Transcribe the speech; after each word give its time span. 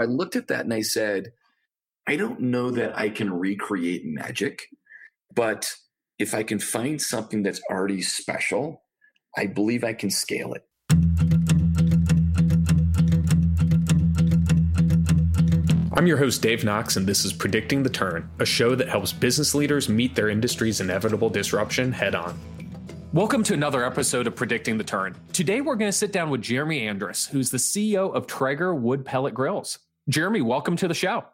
I 0.00 0.04
looked 0.04 0.34
at 0.34 0.48
that 0.48 0.64
and 0.64 0.72
I 0.72 0.80
said, 0.80 1.32
I 2.08 2.16
don't 2.16 2.40
know 2.40 2.70
that 2.70 2.98
I 2.98 3.10
can 3.10 3.30
recreate 3.30 4.06
magic, 4.06 4.62
but 5.34 5.74
if 6.18 6.32
I 6.32 6.42
can 6.42 6.58
find 6.58 6.98
something 7.02 7.42
that's 7.42 7.60
already 7.70 8.00
special, 8.00 8.82
I 9.36 9.44
believe 9.44 9.84
I 9.84 9.92
can 9.92 10.08
scale 10.08 10.54
it. 10.54 10.64
I'm 15.92 16.06
your 16.06 16.16
host, 16.16 16.40
Dave 16.40 16.64
Knox, 16.64 16.96
and 16.96 17.06
this 17.06 17.26
is 17.26 17.34
Predicting 17.34 17.82
the 17.82 17.90
Turn, 17.90 18.26
a 18.38 18.46
show 18.46 18.74
that 18.74 18.88
helps 18.88 19.12
business 19.12 19.54
leaders 19.54 19.90
meet 19.90 20.14
their 20.14 20.30
industry's 20.30 20.80
inevitable 20.80 21.28
disruption 21.28 21.92
head 21.92 22.14
on. 22.14 22.40
Welcome 23.12 23.42
to 23.42 23.52
another 23.52 23.84
episode 23.84 24.26
of 24.26 24.34
Predicting 24.34 24.78
the 24.78 24.84
Turn. 24.84 25.14
Today, 25.34 25.60
we're 25.60 25.76
going 25.76 25.90
to 25.90 25.92
sit 25.92 26.10
down 26.10 26.30
with 26.30 26.40
Jeremy 26.40 26.86
Andrus, 26.86 27.26
who's 27.26 27.50
the 27.50 27.58
CEO 27.58 28.14
of 28.14 28.26
Traeger 28.26 28.74
Wood 28.74 29.04
Pellet 29.04 29.34
Grills. 29.34 29.78
Jeremy, 30.10 30.40
welcome 30.40 30.76
to 30.76 30.88
the 30.88 30.94
show. 30.94 31.24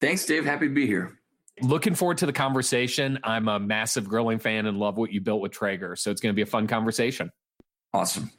Thanks, 0.00 0.26
Dave. 0.26 0.44
Happy 0.44 0.68
to 0.68 0.74
be 0.74 0.86
here. 0.86 1.18
Looking 1.62 1.94
forward 1.94 2.18
to 2.18 2.26
the 2.26 2.32
conversation. 2.32 3.18
I'm 3.24 3.48
a 3.48 3.58
massive 3.58 4.06
grilling 4.06 4.38
fan 4.38 4.66
and 4.66 4.78
love 4.78 4.98
what 4.98 5.10
you 5.10 5.22
built 5.22 5.40
with 5.40 5.52
Traeger, 5.52 5.96
so 5.96 6.10
it's 6.10 6.20
going 6.20 6.32
to 6.32 6.36
be 6.36 6.42
a 6.42 6.46
fun 6.46 6.66
conversation. 6.66 7.32
Awesome. 7.94 8.30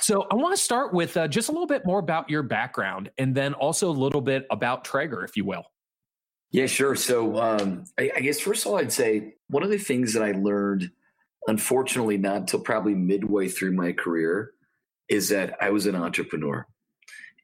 So, 0.00 0.26
I 0.30 0.36
want 0.36 0.54
to 0.56 0.62
start 0.62 0.92
with 0.92 1.16
uh, 1.16 1.26
just 1.26 1.48
a 1.48 1.52
little 1.52 1.66
bit 1.66 1.84
more 1.84 1.98
about 1.98 2.30
your 2.30 2.42
background 2.42 3.10
and 3.18 3.34
then 3.34 3.54
also 3.54 3.90
a 3.90 3.92
little 3.92 4.20
bit 4.20 4.46
about 4.50 4.84
Traeger, 4.84 5.24
if 5.24 5.36
you 5.36 5.44
will. 5.44 5.64
Yeah, 6.52 6.66
sure. 6.66 6.94
So, 6.94 7.36
um, 7.38 7.84
I, 7.98 8.12
I 8.16 8.20
guess 8.20 8.38
first 8.38 8.64
of 8.64 8.72
all, 8.72 8.78
I'd 8.78 8.92
say 8.92 9.34
one 9.48 9.62
of 9.64 9.70
the 9.70 9.78
things 9.78 10.12
that 10.12 10.22
I 10.22 10.32
learned 10.32 10.90
unfortunately 11.48 12.18
not 12.18 12.36
until 12.36 12.60
probably 12.60 12.94
midway 12.94 13.48
through 13.48 13.72
my 13.72 13.92
career 13.92 14.52
is 15.08 15.30
that 15.30 15.56
I 15.60 15.70
was 15.70 15.86
an 15.86 15.96
entrepreneur 15.96 16.66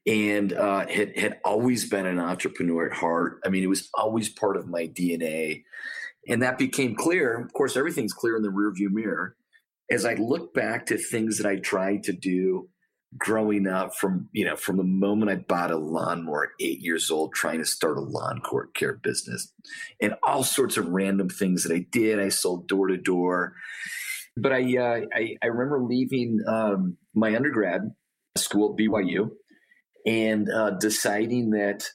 and 0.09 0.53
uh, 0.53 0.87
had 0.87 1.15
had 1.15 1.39
always 1.45 1.87
been 1.87 2.07
an 2.07 2.19
entrepreneur 2.19 2.87
at 2.87 2.97
heart. 2.97 3.39
I 3.45 3.49
mean, 3.49 3.63
it 3.63 3.69
was 3.69 3.89
always 3.93 4.27
part 4.27 4.57
of 4.57 4.67
my 4.67 4.87
DNA, 4.87 5.63
and 6.27 6.41
that 6.41 6.57
became 6.57 6.95
clear. 6.95 7.39
Of 7.39 7.53
course, 7.53 7.77
everything's 7.77 8.13
clear 8.13 8.35
in 8.35 8.41
the 8.41 8.49
rearview 8.49 8.89
mirror 8.89 9.35
as 9.91 10.05
I 10.05 10.15
look 10.15 10.53
back 10.55 10.87
to 10.87 10.97
things 10.97 11.37
that 11.37 11.47
I 11.47 11.57
tried 11.57 12.03
to 12.03 12.11
do 12.11 12.69
growing 13.19 13.67
up. 13.67 13.93
From 13.93 14.29
you 14.31 14.45
know, 14.45 14.55
from 14.55 14.77
the 14.77 14.83
moment 14.83 15.29
I 15.29 15.35
bought 15.35 15.69
a 15.69 15.77
lawnmower 15.77 16.45
at 16.45 16.65
eight 16.65 16.79
years 16.79 17.11
old, 17.11 17.35
trying 17.35 17.59
to 17.59 17.65
start 17.65 17.97
a 17.97 18.01
lawn 18.01 18.41
court 18.41 18.73
care 18.73 18.93
business, 18.93 19.53
and 20.01 20.15
all 20.23 20.43
sorts 20.43 20.75
of 20.75 20.87
random 20.87 21.29
things 21.29 21.63
that 21.63 21.75
I 21.75 21.85
did. 21.91 22.19
I 22.19 22.29
sold 22.29 22.67
door 22.67 22.87
to 22.87 22.97
door 22.97 23.53
but 24.37 24.53
I, 24.53 24.77
uh, 24.77 25.01
I, 25.13 25.35
I 25.43 25.47
remember 25.47 25.83
leaving 25.83 26.39
um, 26.47 26.95
my 27.13 27.35
undergrad 27.35 27.81
school 28.37 28.71
at 28.71 28.77
BYU 28.77 29.31
and 30.05 30.49
uh, 30.49 30.71
deciding 30.71 31.51
that 31.51 31.85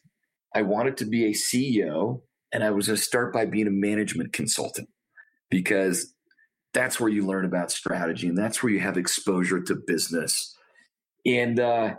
I 0.55 0.63
wanted 0.63 0.97
to 0.99 1.05
be 1.05 1.27
a 1.27 1.33
CEO 1.33 2.23
and 2.53 2.63
I 2.63 2.71
was 2.71 2.87
going 2.87 2.97
to 2.97 3.03
start 3.03 3.33
by 3.33 3.47
being 3.47 3.67
a 3.67 3.73
management 3.73 4.33
consultant 4.33 4.89
because 5.51 6.15
that's 6.73 7.01
where 7.01 7.11
you 7.11 7.27
learn 7.27 7.45
about 7.45 7.71
strategy 7.71 8.29
and 8.29 8.39
that's 8.39 8.63
where 8.63 8.73
you 8.73 8.81
have 8.81 8.97
exposure 8.97 9.61
to 9.63 9.75
business. 9.75 10.57
And 11.27 11.59
uh, 11.59 11.95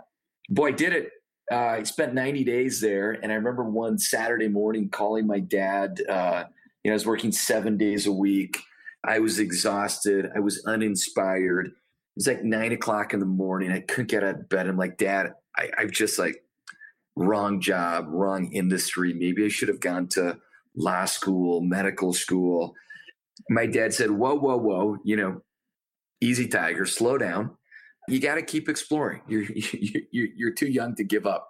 boy, 0.48 0.72
did 0.72 0.92
it. 0.92 1.10
Uh, 1.50 1.56
I 1.56 1.82
spent 1.84 2.14
90 2.14 2.44
days 2.44 2.80
there. 2.80 3.12
And 3.12 3.30
I 3.30 3.36
remember 3.36 3.64
one 3.64 3.98
Saturday 3.98 4.48
morning 4.48 4.88
calling 4.88 5.26
my 5.26 5.40
dad. 5.40 6.00
Uh, 6.08 6.44
you 6.82 6.90
know, 6.90 6.92
I 6.92 6.94
was 6.94 7.06
working 7.06 7.32
seven 7.32 7.76
days 7.76 8.06
a 8.06 8.12
week 8.12 8.58
I 9.06 9.20
was 9.20 9.38
exhausted. 9.38 10.30
I 10.34 10.40
was 10.40 10.62
uninspired. 10.66 11.68
It 11.68 11.72
was 12.16 12.26
like 12.26 12.42
nine 12.42 12.72
o'clock 12.72 13.14
in 13.14 13.20
the 13.20 13.26
morning. 13.26 13.70
I 13.70 13.80
couldn't 13.80 14.10
get 14.10 14.24
out 14.24 14.34
of 14.34 14.48
bed. 14.48 14.66
I'm 14.66 14.76
like, 14.76 14.98
Dad, 14.98 15.34
I, 15.56 15.70
I've 15.78 15.90
just 15.90 16.18
like 16.18 16.42
wrong 17.16 17.60
job, 17.60 18.06
wrong 18.08 18.52
industry. 18.52 19.12
Maybe 19.12 19.44
I 19.44 19.48
should 19.48 19.68
have 19.68 19.80
gone 19.80 20.08
to 20.08 20.38
law 20.76 21.06
school, 21.06 21.60
medical 21.62 22.12
school. 22.12 22.74
My 23.48 23.66
dad 23.66 23.94
said, 23.94 24.10
Whoa, 24.10 24.34
whoa, 24.34 24.56
whoa, 24.56 24.98
you 25.04 25.16
know, 25.16 25.42
easy 26.20 26.48
tiger, 26.48 26.86
slow 26.86 27.18
down. 27.18 27.56
You 28.08 28.20
got 28.20 28.36
to 28.36 28.42
keep 28.42 28.68
exploring. 28.68 29.22
You're, 29.28 29.46
you're, 30.12 30.28
you're 30.36 30.52
too 30.52 30.68
young 30.68 30.94
to 30.94 31.04
give 31.04 31.26
up. 31.26 31.48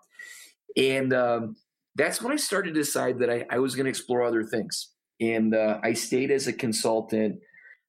And 0.77 1.12
um, 1.12 1.56
that's 1.94 2.23
when 2.23 2.33
I 2.33 2.37
started 2.37 2.75
to 2.75 2.81
decide 2.81 3.19
that 3.19 3.31
I, 3.31 3.44
I 3.50 3.59
was 3.59 3.75
going 3.75 3.84
to 3.84 3.91
explore 3.91 4.23
other 4.23 4.43
things. 4.43 4.93
And 5.21 5.55
uh, 5.55 5.81
I 5.83 5.94
stayed 5.94 6.31
as 6.31 6.47
a 6.47 6.53
consultant, 6.53 7.41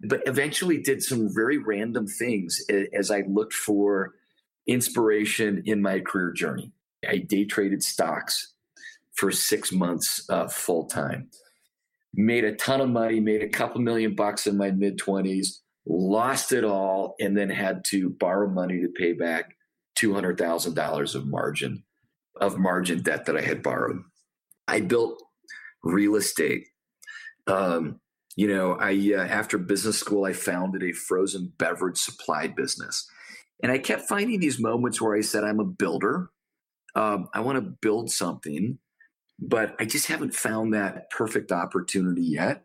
but 0.01 0.21
eventually 0.25 0.81
did 0.81 1.01
some 1.01 1.29
very 1.33 1.57
random 1.57 2.07
things 2.07 2.59
as 2.93 3.11
I 3.11 3.23
looked 3.27 3.53
for 3.53 4.13
inspiration 4.67 5.63
in 5.65 5.81
my 5.81 5.99
career 5.99 6.31
journey. 6.31 6.71
I 7.07 7.17
day 7.17 7.45
traded 7.45 7.83
stocks 7.83 8.53
for 9.15 9.31
six 9.31 9.71
months 9.71 10.25
uh, 10.29 10.47
full 10.47 10.85
time. 10.85 11.29
Made 12.13 12.43
a 12.43 12.55
ton 12.55 12.81
of 12.81 12.89
money, 12.89 13.19
made 13.19 13.43
a 13.43 13.49
couple 13.49 13.81
million 13.81 14.15
bucks 14.15 14.47
in 14.47 14.57
my 14.57 14.71
mid 14.71 14.97
20s, 14.97 15.59
lost 15.85 16.51
it 16.51 16.63
all, 16.63 17.15
and 17.19 17.37
then 17.37 17.49
had 17.49 17.83
to 17.85 18.09
borrow 18.09 18.49
money 18.49 18.81
to 18.81 18.89
pay 18.89 19.13
back 19.13 19.55
$200,000 19.99 21.15
of 21.15 21.27
margin 21.27 21.83
of 22.39 22.57
margin 22.59 23.01
debt 23.01 23.25
that 23.25 23.35
I 23.35 23.41
had 23.41 23.63
borrowed. 23.63 24.01
I 24.67 24.81
built 24.81 25.23
real 25.83 26.15
estate 26.15 26.67
um, 27.47 27.99
you 28.35 28.47
know, 28.47 28.77
I 28.79 28.91
uh, 29.15 29.23
after 29.23 29.57
business 29.57 29.97
school, 29.97 30.25
I 30.25 30.33
founded 30.33 30.83
a 30.83 30.91
frozen 30.91 31.53
beverage 31.57 31.97
supply 31.97 32.47
business, 32.47 33.09
and 33.61 33.71
I 33.71 33.79
kept 33.79 34.07
finding 34.07 34.39
these 34.39 34.59
moments 34.59 35.01
where 35.01 35.15
I 35.15 35.21
said, 35.21 35.43
"I'm 35.43 35.59
a 35.59 35.65
builder. 35.65 36.29
Um, 36.95 37.29
I 37.33 37.41
want 37.41 37.57
to 37.57 37.73
build 37.81 38.11
something, 38.11 38.79
but 39.39 39.75
I 39.79 39.85
just 39.85 40.07
haven't 40.07 40.33
found 40.33 40.73
that 40.73 41.09
perfect 41.09 41.51
opportunity 41.51 42.23
yet." 42.23 42.63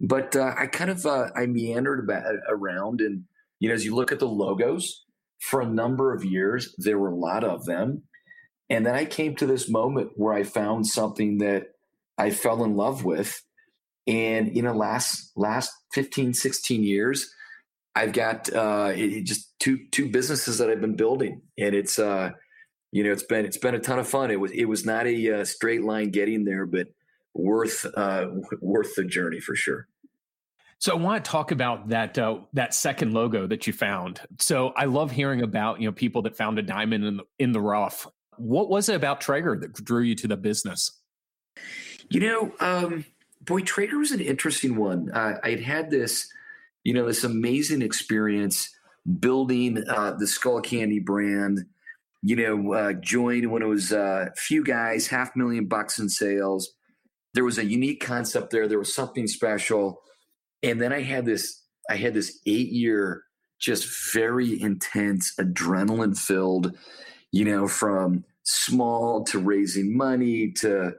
But 0.00 0.34
uh, 0.36 0.54
I 0.56 0.66
kind 0.66 0.90
of 0.90 1.04
uh, 1.04 1.28
I 1.36 1.46
meandered 1.46 2.00
about, 2.00 2.24
around, 2.48 3.00
and 3.00 3.24
you 3.58 3.68
know, 3.68 3.74
as 3.74 3.84
you 3.84 3.94
look 3.94 4.12
at 4.12 4.18
the 4.18 4.28
logos 4.28 5.04
for 5.40 5.60
a 5.60 5.66
number 5.66 6.14
of 6.14 6.24
years, 6.24 6.74
there 6.78 6.98
were 6.98 7.10
a 7.10 7.16
lot 7.16 7.44
of 7.44 7.66
them, 7.66 8.02
and 8.68 8.86
then 8.86 8.94
I 8.94 9.04
came 9.04 9.36
to 9.36 9.46
this 9.46 9.68
moment 9.68 10.12
where 10.16 10.34
I 10.34 10.42
found 10.42 10.86
something 10.86 11.38
that 11.38 11.68
I 12.18 12.30
fell 12.30 12.64
in 12.64 12.76
love 12.76 13.04
with 13.04 13.42
and 14.06 14.54
you 14.56 14.62
know, 14.62 14.72
last 14.72 15.30
last 15.36 15.72
15, 15.92 16.34
16 16.34 16.82
years, 16.82 17.32
I've 17.94 18.12
got 18.12 18.52
uh, 18.52 18.92
it, 18.94 19.22
just 19.22 19.58
two 19.58 19.86
two 19.90 20.10
businesses 20.10 20.58
that 20.58 20.70
I've 20.70 20.80
been 20.80 20.96
building, 20.96 21.42
and 21.58 21.74
it's 21.74 21.98
uh, 21.98 22.30
you 22.92 23.04
know, 23.04 23.12
it's 23.12 23.22
been 23.22 23.44
it's 23.44 23.58
been 23.58 23.74
a 23.74 23.80
ton 23.80 23.98
of 23.98 24.08
fun. 24.08 24.30
It 24.30 24.40
was 24.40 24.52
it 24.52 24.64
was 24.64 24.84
not 24.84 25.06
a 25.06 25.40
uh, 25.40 25.44
straight 25.44 25.82
line 25.82 26.10
getting 26.10 26.44
there, 26.44 26.66
but 26.66 26.88
worth 27.34 27.86
uh, 27.96 28.26
worth 28.60 28.94
the 28.96 29.04
journey 29.04 29.40
for 29.40 29.54
sure. 29.54 29.86
So 30.78 30.92
I 30.92 30.96
want 30.96 31.24
to 31.24 31.30
talk 31.30 31.50
about 31.50 31.90
that 31.90 32.18
uh, 32.18 32.38
that 32.54 32.74
second 32.74 33.12
logo 33.12 33.46
that 33.46 33.66
you 33.66 33.72
found. 33.72 34.20
So 34.38 34.68
I 34.76 34.86
love 34.86 35.10
hearing 35.10 35.42
about 35.42 35.80
you 35.80 35.86
know 35.86 35.92
people 35.92 36.22
that 36.22 36.36
found 36.36 36.58
a 36.58 36.62
diamond 36.62 37.04
in 37.04 37.16
the, 37.18 37.24
in 37.38 37.52
the 37.52 37.60
rough. 37.60 38.06
What 38.38 38.70
was 38.70 38.88
it 38.88 38.96
about 38.96 39.20
Traeger 39.20 39.56
that 39.58 39.74
drew 39.74 40.02
you 40.02 40.14
to 40.16 40.28
the 40.28 40.36
business? 40.36 40.90
You 42.08 42.20
know, 42.20 42.52
um, 42.60 43.04
boy, 43.42 43.60
Traeger 43.60 43.98
was 43.98 44.10
an 44.10 44.20
interesting 44.20 44.76
one. 44.76 45.10
Uh, 45.12 45.38
I 45.44 45.50
had 45.50 45.60
had 45.60 45.90
this, 45.90 46.28
you 46.84 46.94
know, 46.94 47.06
this 47.06 47.24
amazing 47.24 47.82
experience 47.82 48.70
building 49.18 49.82
uh, 49.88 50.12
the 50.12 50.26
Skullcandy 50.26 51.04
brand. 51.04 51.66
You 52.22 52.36
know, 52.36 52.72
uh, 52.74 52.92
joined 52.92 53.50
when 53.50 53.62
it 53.62 53.66
was 53.66 53.92
a 53.92 54.02
uh, 54.02 54.28
few 54.36 54.62
guys, 54.62 55.06
half 55.06 55.34
million 55.34 55.66
bucks 55.66 55.98
in 55.98 56.10
sales. 56.10 56.74
There 57.32 57.44
was 57.44 57.56
a 57.56 57.64
unique 57.64 58.04
concept 58.04 58.50
there. 58.50 58.68
There 58.68 58.78
was 58.78 58.94
something 58.94 59.26
special, 59.26 60.02
and 60.62 60.80
then 60.80 60.92
I 60.92 61.00
had 61.00 61.24
this. 61.24 61.62
I 61.88 61.96
had 61.96 62.12
this 62.12 62.38
eight 62.44 62.68
year, 62.68 63.22
just 63.58 64.12
very 64.12 64.60
intense, 64.60 65.34
adrenaline 65.40 66.18
filled. 66.18 66.76
You 67.32 67.46
know, 67.46 67.68
from 67.68 68.24
small 68.42 69.24
to 69.24 69.38
raising 69.38 69.96
money 69.96 70.52
to 70.58 70.92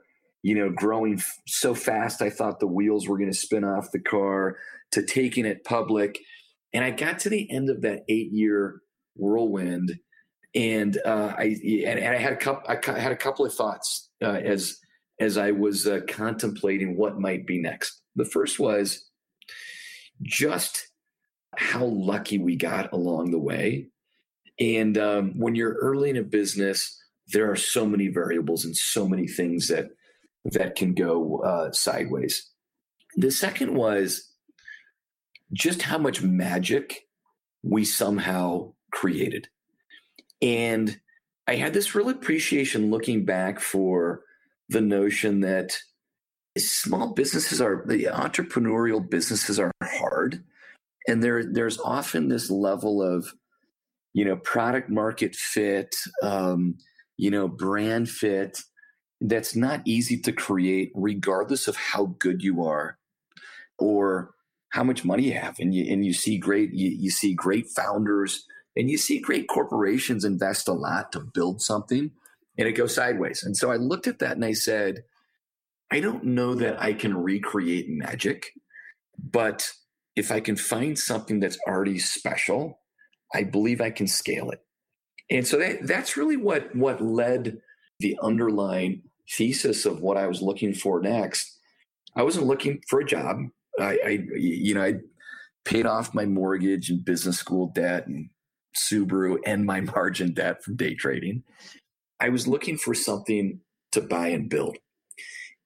you 0.43 0.55
know, 0.55 0.69
growing 0.69 1.15
f- 1.15 1.39
so 1.45 1.73
fast, 1.73 2.21
I 2.21 2.29
thought 2.29 2.59
the 2.59 2.67
wheels 2.67 3.07
were 3.07 3.17
going 3.17 3.31
to 3.31 3.37
spin 3.37 3.63
off 3.63 3.91
the 3.91 3.99
car, 3.99 4.57
to 4.91 5.03
taking 5.03 5.45
it 5.45 5.63
public. 5.63 6.19
And 6.73 6.83
I 6.83 6.91
got 6.91 7.19
to 7.19 7.29
the 7.29 7.49
end 7.51 7.69
of 7.69 7.81
that 7.81 8.03
eight 8.07 8.31
year 8.31 8.81
whirlwind, 9.15 9.97
and 10.55 10.97
uh, 11.05 11.33
I 11.37 11.57
and, 11.63 11.99
and, 11.99 12.15
I 12.15 12.17
had 12.17 12.33
a 12.33 12.37
couple. 12.37 12.63
I 12.67 12.99
had 12.99 13.11
a 13.11 13.17
couple 13.17 13.45
of 13.45 13.53
thoughts 13.53 14.09
uh, 14.21 14.39
as 14.43 14.77
as 15.19 15.37
I 15.37 15.51
was 15.51 15.87
uh, 15.87 16.01
contemplating 16.07 16.97
what 16.97 17.19
might 17.19 17.45
be 17.45 17.61
next. 17.61 18.01
The 18.15 18.25
first 18.25 18.59
was 18.59 19.09
just 20.21 20.87
how 21.57 21.85
lucky 21.85 22.37
we 22.37 22.55
got 22.55 22.93
along 22.93 23.31
the 23.31 23.39
way, 23.39 23.87
and 24.59 24.97
um, 24.97 25.37
when 25.37 25.55
you're 25.55 25.75
early 25.75 26.09
in 26.09 26.17
a 26.17 26.23
business, 26.23 26.97
there 27.27 27.49
are 27.51 27.55
so 27.55 27.85
many 27.85 28.07
variables 28.07 28.65
and 28.65 28.75
so 28.75 29.07
many 29.07 29.27
things 29.27 29.67
that 29.67 29.89
that 30.45 30.75
can 30.75 30.93
go 30.93 31.39
uh, 31.39 31.71
sideways. 31.71 32.49
The 33.15 33.31
second 33.31 33.75
was 33.75 34.30
just 35.53 35.81
how 35.81 35.97
much 35.97 36.21
magic 36.21 37.07
we 37.63 37.85
somehow 37.85 38.73
created. 38.91 39.47
And 40.41 40.99
I 41.47 41.55
had 41.55 41.73
this 41.73 41.93
real 41.93 42.09
appreciation 42.09 42.91
looking 42.91 43.25
back 43.25 43.59
for 43.59 44.21
the 44.69 44.81
notion 44.81 45.41
that 45.41 45.77
small 46.57 47.13
businesses 47.13 47.61
are 47.61 47.83
the 47.87 48.05
entrepreneurial 48.05 49.07
businesses 49.07 49.59
are 49.59 49.71
hard 49.83 50.43
and 51.07 51.23
there 51.23 51.45
there's 51.45 51.79
often 51.79 52.27
this 52.27 52.49
level 52.49 53.01
of 53.01 53.33
you 54.13 54.25
know 54.25 54.35
product 54.37 54.89
market 54.89 55.35
fit 55.35 55.95
um, 56.23 56.75
you 57.17 57.31
know 57.31 57.47
brand 57.47 58.09
fit 58.09 58.59
that's 59.21 59.55
not 59.55 59.81
easy 59.85 60.17
to 60.17 60.31
create 60.31 60.91
regardless 60.93 61.67
of 61.67 61.75
how 61.75 62.05
good 62.19 62.41
you 62.41 62.63
are 62.63 62.97
or 63.79 64.31
how 64.71 64.83
much 64.83 65.05
money 65.05 65.23
you 65.23 65.33
have. 65.33 65.59
And 65.59 65.73
you 65.73 65.91
and 65.91 66.03
you 66.05 66.13
see 66.13 66.37
great 66.37 66.73
you, 66.73 66.89
you 66.89 67.11
see 67.11 67.33
great 67.33 67.69
founders 67.69 68.45
and 68.75 68.89
you 68.89 68.97
see 68.97 69.19
great 69.19 69.47
corporations 69.47 70.25
invest 70.25 70.67
a 70.67 70.73
lot 70.73 71.11
to 71.11 71.19
build 71.19 71.61
something 71.61 72.11
and 72.57 72.67
it 72.67 72.73
goes 72.73 72.95
sideways. 72.95 73.43
And 73.43 73.55
so 73.55 73.71
i 73.71 73.75
looked 73.75 74.07
at 74.07 74.19
that 74.19 74.31
and 74.31 74.45
i 74.45 74.53
said 74.53 75.03
i 75.91 75.99
don't 75.99 76.23
know 76.23 76.55
that 76.55 76.81
i 76.81 76.93
can 76.93 77.15
recreate 77.15 77.87
magic 77.89 78.53
but 79.21 79.71
if 80.15 80.31
i 80.31 80.39
can 80.39 80.55
find 80.55 80.97
something 80.97 81.39
that's 81.39 81.59
already 81.67 81.99
special 81.99 82.79
i 83.33 83.43
believe 83.43 83.81
i 83.81 83.91
can 83.91 84.07
scale 84.07 84.49
it. 84.49 84.61
And 85.29 85.47
so 85.47 85.57
that, 85.59 85.87
that's 85.87 86.17
really 86.17 86.37
what 86.37 86.73
what 86.75 87.01
led 87.01 87.61
the 87.99 88.17
underlying 88.21 89.03
thesis 89.29 89.85
of 89.85 90.01
what 90.01 90.17
i 90.17 90.27
was 90.27 90.41
looking 90.41 90.73
for 90.73 91.01
next. 91.01 91.57
I 92.15 92.23
wasn't 92.23 92.47
looking 92.47 92.81
for 92.89 92.99
a 93.01 93.05
job 93.05 93.37
I, 93.81 93.99
I 94.05 94.09
you 94.35 94.73
know, 94.73 94.83
I 94.83 94.95
paid 95.65 95.85
off 95.85 96.13
my 96.13 96.25
mortgage 96.25 96.89
and 96.89 97.03
business 97.03 97.37
school 97.37 97.67
debt 97.67 98.07
and 98.07 98.29
Subaru 98.75 99.37
and 99.45 99.65
my 99.65 99.81
margin 99.95 100.33
debt 100.33 100.63
from 100.63 100.75
day 100.75 100.95
trading. 100.95 101.43
I 102.19 102.29
was 102.29 102.47
looking 102.47 102.77
for 102.77 102.93
something 102.93 103.59
to 103.91 104.01
buy 104.01 104.27
and 104.27 104.49
build. 104.49 104.77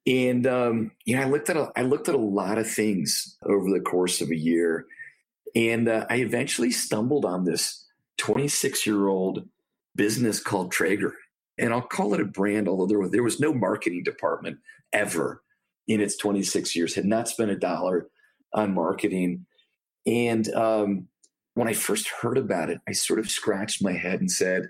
And 0.07 0.45
um, 0.45 0.91
you 1.05 1.15
know, 1.15 1.23
I 1.23 1.25
looked 1.25 1.49
at 1.49 1.57
a, 1.57 1.71
I 1.75 1.81
looked 1.81 2.09
at 2.09 2.15
a 2.15 2.19
lot 2.19 2.57
of 2.57 2.69
things 2.69 3.37
over 3.43 3.71
the 3.71 3.79
course 3.79 4.21
of 4.21 4.29
a 4.29 4.35
year, 4.35 4.85
and 5.55 5.87
uh, 5.87 6.05
I 6.09 6.17
eventually 6.17 6.71
stumbled 6.71 7.25
on 7.25 7.43
this 7.43 7.85
26 8.17 8.85
year 8.85 9.07
old 9.07 9.47
business 9.95 10.39
called 10.39 10.71
Traeger. 10.71 11.13
And 11.57 11.73
I'll 11.73 11.81
call 11.81 12.13
it 12.13 12.21
a 12.21 12.25
brand, 12.25 12.67
although 12.67 12.85
there 12.85 12.99
was, 12.99 13.11
there 13.11 13.23
was 13.23 13.39
no 13.39 13.53
marketing 13.53 14.03
department 14.03 14.57
ever 14.91 15.41
in 15.87 16.01
its 16.01 16.17
26 16.17 16.75
years, 16.75 16.95
had 16.95 17.05
not 17.05 17.27
spent 17.27 17.51
a 17.51 17.55
dollar 17.55 18.07
on 18.53 18.73
marketing. 18.73 19.45
And 20.05 20.51
um, 20.53 21.07
when 21.53 21.67
I 21.67 21.73
first 21.73 22.07
heard 22.07 22.37
about 22.37 22.69
it, 22.69 22.79
I 22.87 22.93
sort 22.93 23.19
of 23.19 23.29
scratched 23.29 23.83
my 23.83 23.93
head 23.93 24.19
and 24.19 24.31
said, 24.31 24.67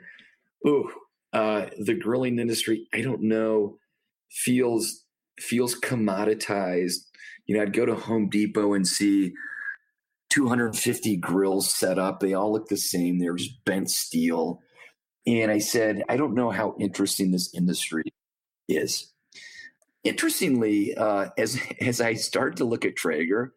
"Ooh, 0.68 0.90
uh, 1.34 1.68
the 1.78 1.94
grilling 1.94 2.40
industry. 2.40 2.88
I 2.94 3.02
don't 3.02 3.24
know, 3.24 3.78
feels 4.30 5.04
feels 5.40 5.80
commoditized." 5.80 7.06
You 7.46 7.56
know, 7.56 7.64
I'd 7.64 7.74
go 7.74 7.86
to 7.86 7.96
Home 7.96 8.30
Depot 8.30 8.74
and 8.74 8.88
see 8.88 9.34
250 10.30 11.18
grills 11.18 11.74
set 11.74 12.00
up. 12.00 12.20
They 12.20 12.34
all 12.34 12.52
look 12.52 12.68
the 12.68 12.78
same. 12.78 13.20
They're 13.20 13.36
just 13.36 13.64
bent 13.66 13.90
steel. 13.90 14.62
And 15.28 15.52
I 15.52 15.60
said, 15.60 16.04
I 16.10 16.18
don't 16.18 16.36
know 16.36 16.52
how 16.52 16.76
interesting 16.80 17.32
this 17.32 17.54
industry 17.54 18.04
is 18.68 19.12
interestingly, 20.06 20.96
uh, 20.96 21.30
as 21.38 21.60
as 21.82 22.00
I 22.00 22.14
started 22.14 22.58
to 22.58 22.66
look 22.66 22.86
at 22.86 22.96
Traeger, 22.96 23.54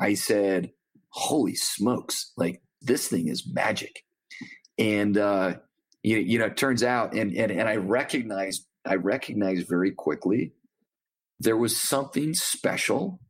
I 0.00 0.14
said, 0.14 0.72
"Holy 1.10 1.54
smokes! 1.54 2.32
Like 2.36 2.62
this 2.82 3.06
thing 3.06 3.28
is 3.28 3.46
magic." 3.46 4.04
And 4.76 5.16
uh, 5.16 5.56
you, 6.02 6.16
you 6.16 6.38
know, 6.38 6.46
it 6.46 6.56
turns 6.56 6.82
out, 6.82 7.14
and 7.14 7.32
and 7.36 7.52
and 7.52 7.68
I 7.68 7.76
recognized 7.76 8.66
I 8.84 8.96
recognized 8.96 9.68
very 9.68 9.92
quickly 9.92 10.52
there 11.40 11.56
was 11.56 11.76
something 11.76 12.34
special 12.34 13.20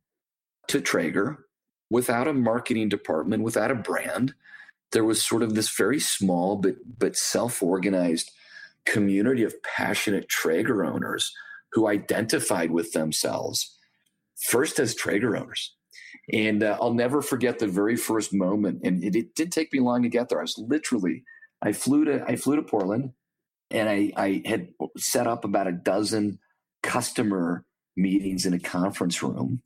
to 0.67 0.79
Traeger 0.81 1.45
without 1.89 2.27
a 2.27 2.33
marketing 2.33 2.89
department, 2.89 3.43
without 3.43 3.71
a 3.71 3.75
brand. 3.75 4.33
There 4.91 5.03
was 5.03 5.23
sort 5.23 5.43
of 5.43 5.55
this 5.55 5.75
very 5.75 5.99
small 5.99 6.55
but 6.55 6.75
but 6.97 7.15
self 7.15 7.61
organized 7.61 8.31
community 8.85 9.43
of 9.43 9.61
passionate 9.63 10.29
Traeger 10.29 10.85
owners 10.85 11.33
who 11.75 11.87
identified 11.87 12.71
with 12.71 12.91
themselves 12.93 13.77
first 14.49 14.79
as 14.79 14.95
Traeger 14.95 15.37
owners. 15.37 15.75
And 16.33 16.63
uh, 16.63 16.77
I'll 16.81 16.93
never 16.93 17.21
forget 17.21 17.59
the 17.59 17.67
very 17.67 17.95
first 17.95 18.33
moment. 18.33 18.81
And 18.83 19.03
it, 19.03 19.15
it, 19.15 19.35
did 19.35 19.51
take 19.51 19.71
me 19.71 19.79
long 19.79 20.01
to 20.03 20.09
get 20.09 20.29
there. 20.29 20.39
I 20.39 20.43
was 20.43 20.57
literally, 20.57 21.23
I 21.61 21.73
flew 21.73 22.05
to, 22.05 22.23
I 22.25 22.37
flew 22.37 22.55
to 22.55 22.63
Portland 22.63 23.11
and 23.69 23.89
I, 23.89 24.11
I 24.15 24.41
had 24.45 24.69
set 24.97 25.27
up 25.27 25.45
about 25.45 25.67
a 25.67 25.71
dozen 25.71 26.39
customer 26.81 27.65
meetings 27.97 28.45
in 28.45 28.53
a 28.53 28.59
conference 28.59 29.21
room 29.21 29.61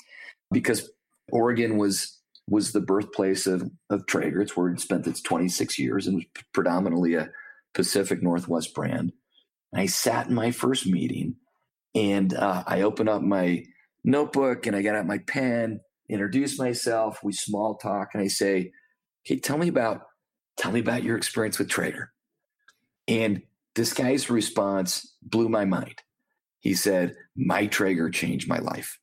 because 0.52 0.90
Oregon 1.32 1.78
was 1.78 2.20
was 2.50 2.72
the 2.72 2.82
birthplace 2.82 3.46
of, 3.46 3.70
of 3.92 4.08
Traeger. 4.08 4.42
It's 4.42 4.58
where 4.58 4.70
it 4.70 4.80
spent 4.80 5.06
its 5.06 5.22
26 5.22 5.78
years 5.78 6.08
and 6.08 6.16
was 6.16 6.26
predominantly 6.52 7.14
a 7.14 7.30
Pacific 7.76 8.24
Northwest 8.24 8.74
brand. 8.74 9.14
And 9.72 9.82
I 9.82 9.86
sat 9.86 10.28
in 10.28 10.34
my 10.34 10.50
first 10.50 10.88
meeting 10.88 11.36
and 11.96 12.34
uh, 12.34 12.64
I 12.66 12.82
open 12.82 13.08
up 13.08 13.22
my 13.22 13.66
notebook 14.04 14.66
and 14.66 14.76
I 14.76 14.82
get 14.82 14.96
out 14.96 15.06
my 15.06 15.20
pen, 15.20 15.82
introduce 16.08 16.60
myself. 16.60 17.20
We 17.24 17.34
small 17.34 17.76
talk, 17.76 18.10
and 18.14 18.24
I 18.24 18.28
say, 18.28 18.72
"Hey, 19.24 19.40
tell 19.40 19.58
me 19.58 19.68
about 19.68 20.08
tell 20.58 20.72
me 20.72 20.80
about 20.80 21.04
your 21.04 21.18
experience 21.18 21.60
with 21.60 21.70
Traeger." 21.70 22.12
And 23.08 23.42
this 23.76 23.94
guy's 23.94 24.30
response 24.30 25.16
blew 25.22 25.50
my 25.50 25.66
mind. 25.66 26.02
He 26.60 26.74
said, 26.74 27.16
"My 27.36 27.68
Traeger 27.68 28.10
changed 28.10 28.48
my 28.48 28.60
life," 28.60 29.00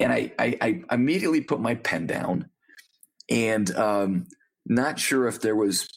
and 0.00 0.12
I 0.12 0.32
I, 0.38 0.56
I 0.60 0.94
immediately 0.94 1.40
put 1.40 1.60
my 1.60 1.74
pen 1.76 2.06
down, 2.06 2.48
and 3.28 3.74
um, 3.76 4.26
not 4.66 4.98
sure 4.98 5.26
if 5.26 5.40
there 5.40 5.56
was 5.56 5.88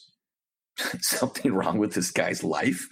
something 1.00 1.52
wrong 1.52 1.78
with 1.78 1.94
this 1.94 2.10
guy's 2.10 2.44
life 2.44 2.88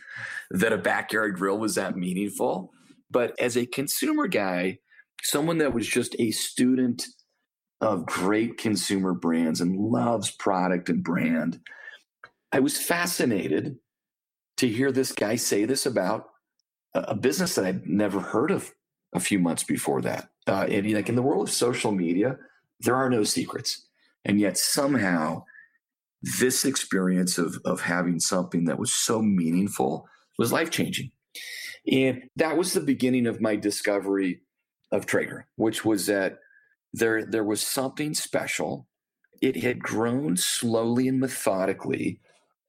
that 0.51 0.73
a 0.73 0.79
backyard 0.79 1.37
grill 1.37 1.59
was 1.59 1.75
that 1.75 1.97
meaningful. 1.97 2.73
But 3.11 3.39
as 3.39 3.57
a 3.57 3.67
consumer 3.67 4.27
guy, 4.27 4.79
someone 5.23 5.59
that 5.59 5.75
was 5.75 5.87
just 5.87 6.17
a 6.19 6.31
student 6.31 7.07
of 7.81 8.07
great 8.07 8.59
consumer 8.59 9.13
brands 9.13 9.61
and 9.61 9.77
loves 9.77 10.31
product 10.31 10.89
and 10.89 11.03
brand, 11.03 11.61
I 12.53 12.61
was 12.61 12.79
fascinated 12.79 13.77
to 14.59 14.69
hear 14.69 14.93
this 14.93 15.13
guy 15.13 15.37
say 15.37 15.65
this 15.65 15.87
about 15.87 16.31
a 16.95 17.15
business 17.15 17.57
that 17.57 17.65
I'd 17.65 17.87
never 17.87 18.21
heard 18.21 18.51
of 18.51 18.73
a 19.15 19.21
few 19.21 19.39
months 19.39 19.65
before 19.65 20.01
that. 20.03 20.29
Uh, 20.47 20.67
and 20.69 20.91
like 20.93 21.09
in 21.09 21.17
the 21.17 21.23
world 21.23 21.49
of 21.49 21.55
social 21.55 21.93
media, 21.93 22.37
there 22.81 22.95
are 22.95 23.11
no 23.11 23.25
secrets. 23.25 23.87
And 24.25 24.41
yet 24.41 24.57
somehow 24.57 25.45
this 26.39 26.65
experience 26.65 27.39
of, 27.39 27.59
of 27.65 27.83
having 27.83 28.19
something 28.19 28.65
that 28.65 28.79
was 28.79 28.93
so 28.93 29.21
meaningful 29.21 30.09
was 30.39 30.53
life 30.53 30.71
changing. 30.71 31.11
And 31.91 32.23
that 32.37 32.57
was 32.57 32.73
the 32.73 32.81
beginning 32.81 33.27
of 33.27 33.41
my 33.41 33.57
discovery 33.57 34.41
of 34.91 35.07
Traeger, 35.07 35.47
which 35.57 35.85
was 35.85 36.07
that 36.07 36.39
there, 36.93 37.27
there 37.27 37.45
was 37.45 37.61
something 37.61 38.15
special. 38.15 38.87
It 39.43 39.63
had 39.63 39.81
grown 39.81 40.37
slowly 40.37 41.09
and 41.09 41.21
methodically 41.21 42.21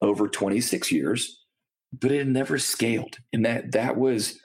over 0.01 0.27
26 0.27 0.91
years, 0.91 1.45
but 1.93 2.12
it 2.12 2.19
had 2.19 2.27
never 2.27 2.57
scaled. 2.57 3.17
And 3.31 3.45
that 3.45 3.71
that 3.71 3.95
was 3.95 4.39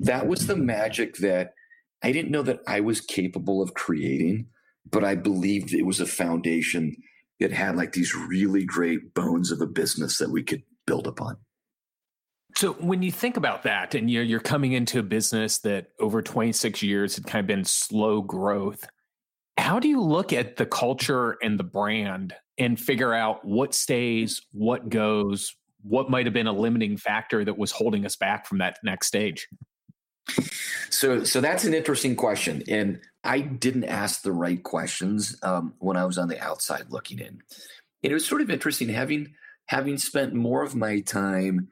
that 0.00 0.26
was 0.26 0.46
the 0.46 0.56
magic 0.56 1.16
that 1.16 1.54
I 2.02 2.12
didn't 2.12 2.30
know 2.30 2.42
that 2.42 2.60
I 2.66 2.80
was 2.80 3.00
capable 3.00 3.62
of 3.62 3.72
creating, 3.72 4.48
but 4.90 5.02
I 5.02 5.14
believed 5.14 5.72
it 5.72 5.86
was 5.86 6.00
a 6.00 6.06
foundation 6.06 6.94
that 7.40 7.52
had 7.52 7.76
like 7.76 7.92
these 7.92 8.14
really 8.14 8.64
great 8.64 9.14
bones 9.14 9.50
of 9.50 9.60
a 9.60 9.66
business 9.66 10.18
that 10.18 10.30
we 10.30 10.42
could 10.42 10.62
build 10.86 11.06
upon. 11.06 11.36
So 12.54 12.74
when 12.74 13.02
you 13.02 13.10
think 13.10 13.36
about 13.36 13.62
that 13.62 13.94
and 13.94 14.10
you're, 14.10 14.22
you're 14.22 14.40
coming 14.40 14.72
into 14.72 14.98
a 14.98 15.02
business 15.02 15.58
that 15.60 15.88
over 15.98 16.20
26 16.22 16.82
years 16.82 17.16
had 17.16 17.24
kind 17.24 17.40
of 17.40 17.46
been 17.46 17.64
slow 17.64 18.20
growth, 18.20 18.86
how 19.56 19.78
do 19.78 19.88
you 19.88 20.00
look 20.00 20.32
at 20.32 20.56
the 20.56 20.66
culture 20.66 21.38
and 21.42 21.58
the 21.58 21.64
brand 21.64 22.34
and 22.58 22.78
figure 22.78 23.14
out 23.14 23.44
what 23.44 23.74
stays, 23.74 24.40
what 24.52 24.88
goes, 24.88 25.54
what 25.82 26.10
might 26.10 26.26
have 26.26 26.32
been 26.32 26.46
a 26.46 26.52
limiting 26.52 26.96
factor 26.96 27.44
that 27.44 27.58
was 27.58 27.72
holding 27.72 28.04
us 28.04 28.16
back 28.16 28.46
from 28.46 28.58
that 28.58 28.78
next 28.84 29.06
stage? 29.06 29.48
So, 30.90 31.24
so 31.24 31.40
that's 31.40 31.64
an 31.64 31.74
interesting 31.74 32.14
question, 32.14 32.62
and 32.68 33.00
I 33.24 33.40
didn't 33.40 33.84
ask 33.84 34.22
the 34.22 34.32
right 34.32 34.62
questions 34.62 35.36
um, 35.42 35.74
when 35.78 35.96
I 35.96 36.04
was 36.04 36.18
on 36.18 36.28
the 36.28 36.40
outside 36.40 36.86
looking 36.90 37.18
in. 37.18 37.42
And 38.02 38.10
it 38.10 38.14
was 38.14 38.26
sort 38.26 38.40
of 38.40 38.50
interesting 38.50 38.88
having 38.88 39.34
having 39.66 39.96
spent 39.96 40.34
more 40.34 40.62
of 40.62 40.74
my 40.74 41.00
time 41.00 41.68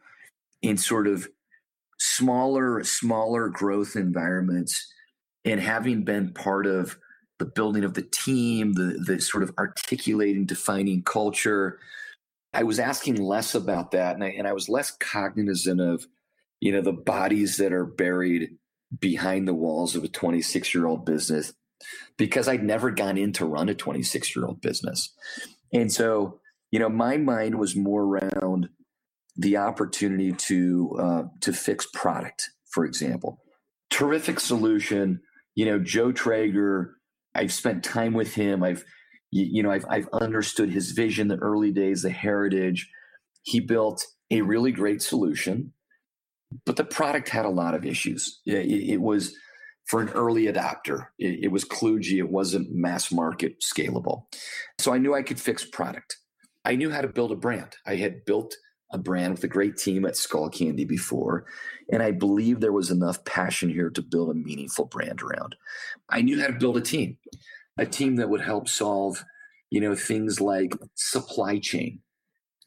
in 0.62 0.76
sort 0.76 1.08
of 1.08 1.28
smaller, 1.98 2.84
smaller 2.84 3.48
growth 3.48 3.96
environments 3.96 4.92
and 5.44 5.60
having 5.60 6.04
been 6.04 6.32
part 6.32 6.66
of 6.66 6.96
the 7.38 7.46
building 7.46 7.84
of 7.84 7.94
the 7.94 8.02
team, 8.02 8.74
the 8.74 9.02
the 9.04 9.20
sort 9.20 9.42
of 9.42 9.52
articulating, 9.58 10.46
defining 10.46 11.02
culture, 11.02 11.80
I 12.52 12.64
was 12.64 12.78
asking 12.78 13.16
less 13.16 13.54
about 13.54 13.92
that 13.92 14.14
and 14.14 14.24
I, 14.24 14.28
and 14.28 14.46
I 14.46 14.52
was 14.52 14.68
less 14.68 14.90
cognizant 14.90 15.80
of, 15.80 16.06
you 16.60 16.72
know, 16.72 16.80
the 16.80 16.92
bodies 16.92 17.56
that 17.58 17.72
are 17.72 17.86
buried 17.86 18.56
behind 18.98 19.46
the 19.46 19.54
walls 19.54 19.94
of 19.94 20.04
a 20.04 20.08
26 20.08 20.74
year 20.74 20.86
old 20.86 21.04
business 21.04 21.52
because 22.16 22.48
I'd 22.48 22.64
never 22.64 22.90
gone 22.90 23.16
in 23.16 23.32
to 23.34 23.46
run 23.46 23.68
a 23.68 23.74
26 23.74 24.34
year 24.34 24.46
old 24.46 24.60
business. 24.60 25.14
And 25.72 25.92
so, 25.92 26.40
you 26.70 26.78
know, 26.78 26.88
my 26.88 27.16
mind 27.16 27.58
was 27.58 27.76
more 27.76 28.02
around 28.02 28.68
the 29.36 29.56
opportunity 29.56 30.32
to 30.32 30.96
uh, 30.98 31.22
to 31.40 31.52
fix 31.52 31.86
product, 31.92 32.50
for 32.70 32.84
example. 32.84 33.38
Terrific 33.88 34.40
solution. 34.40 35.20
You 35.54 35.66
know, 35.66 35.78
Joe 35.78 36.12
Traeger. 36.12 36.96
I've 37.34 37.52
spent 37.52 37.84
time 37.84 38.12
with 38.12 38.34
him. 38.34 38.62
I've 38.62 38.84
you, 39.30 39.62
know 39.62 39.70
I've 39.70 39.86
I've 39.88 40.08
understood 40.12 40.70
his 40.70 40.90
vision, 40.90 41.28
the 41.28 41.36
early 41.36 41.70
days, 41.70 42.02
the 42.02 42.10
heritage. 42.10 42.90
He 43.42 43.60
built 43.60 44.04
a 44.30 44.42
really 44.42 44.72
great 44.72 45.00
solution, 45.00 45.72
but 46.64 46.76
the 46.76 46.84
product 46.84 47.28
had 47.28 47.44
a 47.44 47.50
lot 47.50 47.74
of 47.74 47.84
issues. 47.84 48.40
It, 48.46 48.66
it 48.66 49.00
was 49.00 49.34
for 49.86 50.00
an 50.00 50.10
early 50.10 50.44
adopter. 50.44 51.06
It, 51.18 51.44
it 51.44 51.48
was 51.52 51.64
kludgy. 51.64 52.18
It 52.18 52.30
wasn't 52.30 52.70
mass 52.70 53.10
market 53.10 53.60
scalable. 53.60 54.24
So 54.78 54.92
I 54.92 54.98
knew 54.98 55.14
I 55.14 55.22
could 55.22 55.40
fix 55.40 55.64
product. 55.64 56.16
I 56.64 56.76
knew 56.76 56.90
how 56.90 57.00
to 57.00 57.08
build 57.08 57.32
a 57.32 57.36
brand. 57.36 57.76
I 57.86 57.96
had 57.96 58.24
built 58.24 58.54
a 58.92 58.98
brand 58.98 59.34
with 59.34 59.44
a 59.44 59.48
great 59.48 59.76
team 59.76 60.04
at 60.04 60.14
Skullcandy 60.14 60.86
before, 60.86 61.46
and 61.92 62.02
I 62.02 62.10
believe 62.10 62.60
there 62.60 62.72
was 62.72 62.90
enough 62.90 63.24
passion 63.24 63.70
here 63.70 63.90
to 63.90 64.02
build 64.02 64.30
a 64.30 64.34
meaningful 64.34 64.86
brand 64.86 65.22
around. 65.22 65.56
I 66.08 66.22
knew 66.22 66.40
how 66.40 66.48
to 66.48 66.58
build 66.58 66.76
a 66.76 66.80
team, 66.80 67.16
a 67.78 67.86
team 67.86 68.16
that 68.16 68.28
would 68.28 68.40
help 68.40 68.68
solve, 68.68 69.24
you 69.70 69.80
know, 69.80 69.94
things 69.94 70.40
like 70.40 70.72
supply 70.96 71.58
chain, 71.60 72.00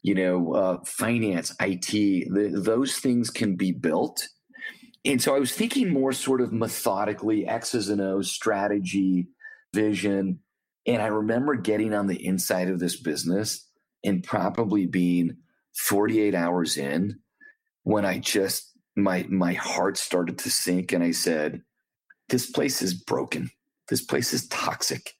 you 0.04 0.14
know, 0.14 0.52
uh, 0.52 0.78
finance, 0.84 1.56
IT. 1.60 1.86
The, 1.90 2.60
those 2.62 2.98
things 2.98 3.30
can 3.30 3.56
be 3.56 3.72
built. 3.72 4.28
And 5.02 5.20
so 5.20 5.34
I 5.34 5.38
was 5.38 5.54
thinking 5.54 5.90
more 5.90 6.12
sort 6.12 6.42
of 6.42 6.52
methodically, 6.52 7.48
X's 7.48 7.88
and 7.88 8.02
O's, 8.02 8.30
strategy, 8.30 9.28
vision. 9.72 10.40
And 10.86 11.00
I 11.00 11.06
remember 11.06 11.54
getting 11.54 11.94
on 11.94 12.06
the 12.06 12.22
inside 12.22 12.68
of 12.68 12.80
this 12.80 13.00
business 13.00 13.66
and 14.04 14.22
probably 14.22 14.84
being 14.84 15.38
48 15.74 16.34
hours 16.34 16.76
in 16.76 17.20
when 17.82 18.04
I 18.04 18.18
just 18.18 18.72
my 18.94 19.24
my 19.30 19.54
heart 19.54 19.96
started 19.96 20.38
to 20.40 20.50
sink 20.50 20.92
and 20.92 21.02
I 21.02 21.12
said, 21.12 21.62
This 22.28 22.50
place 22.50 22.82
is 22.82 22.92
broken. 22.92 23.50
This 23.88 24.04
place 24.04 24.34
is 24.34 24.48
toxic. 24.48 25.14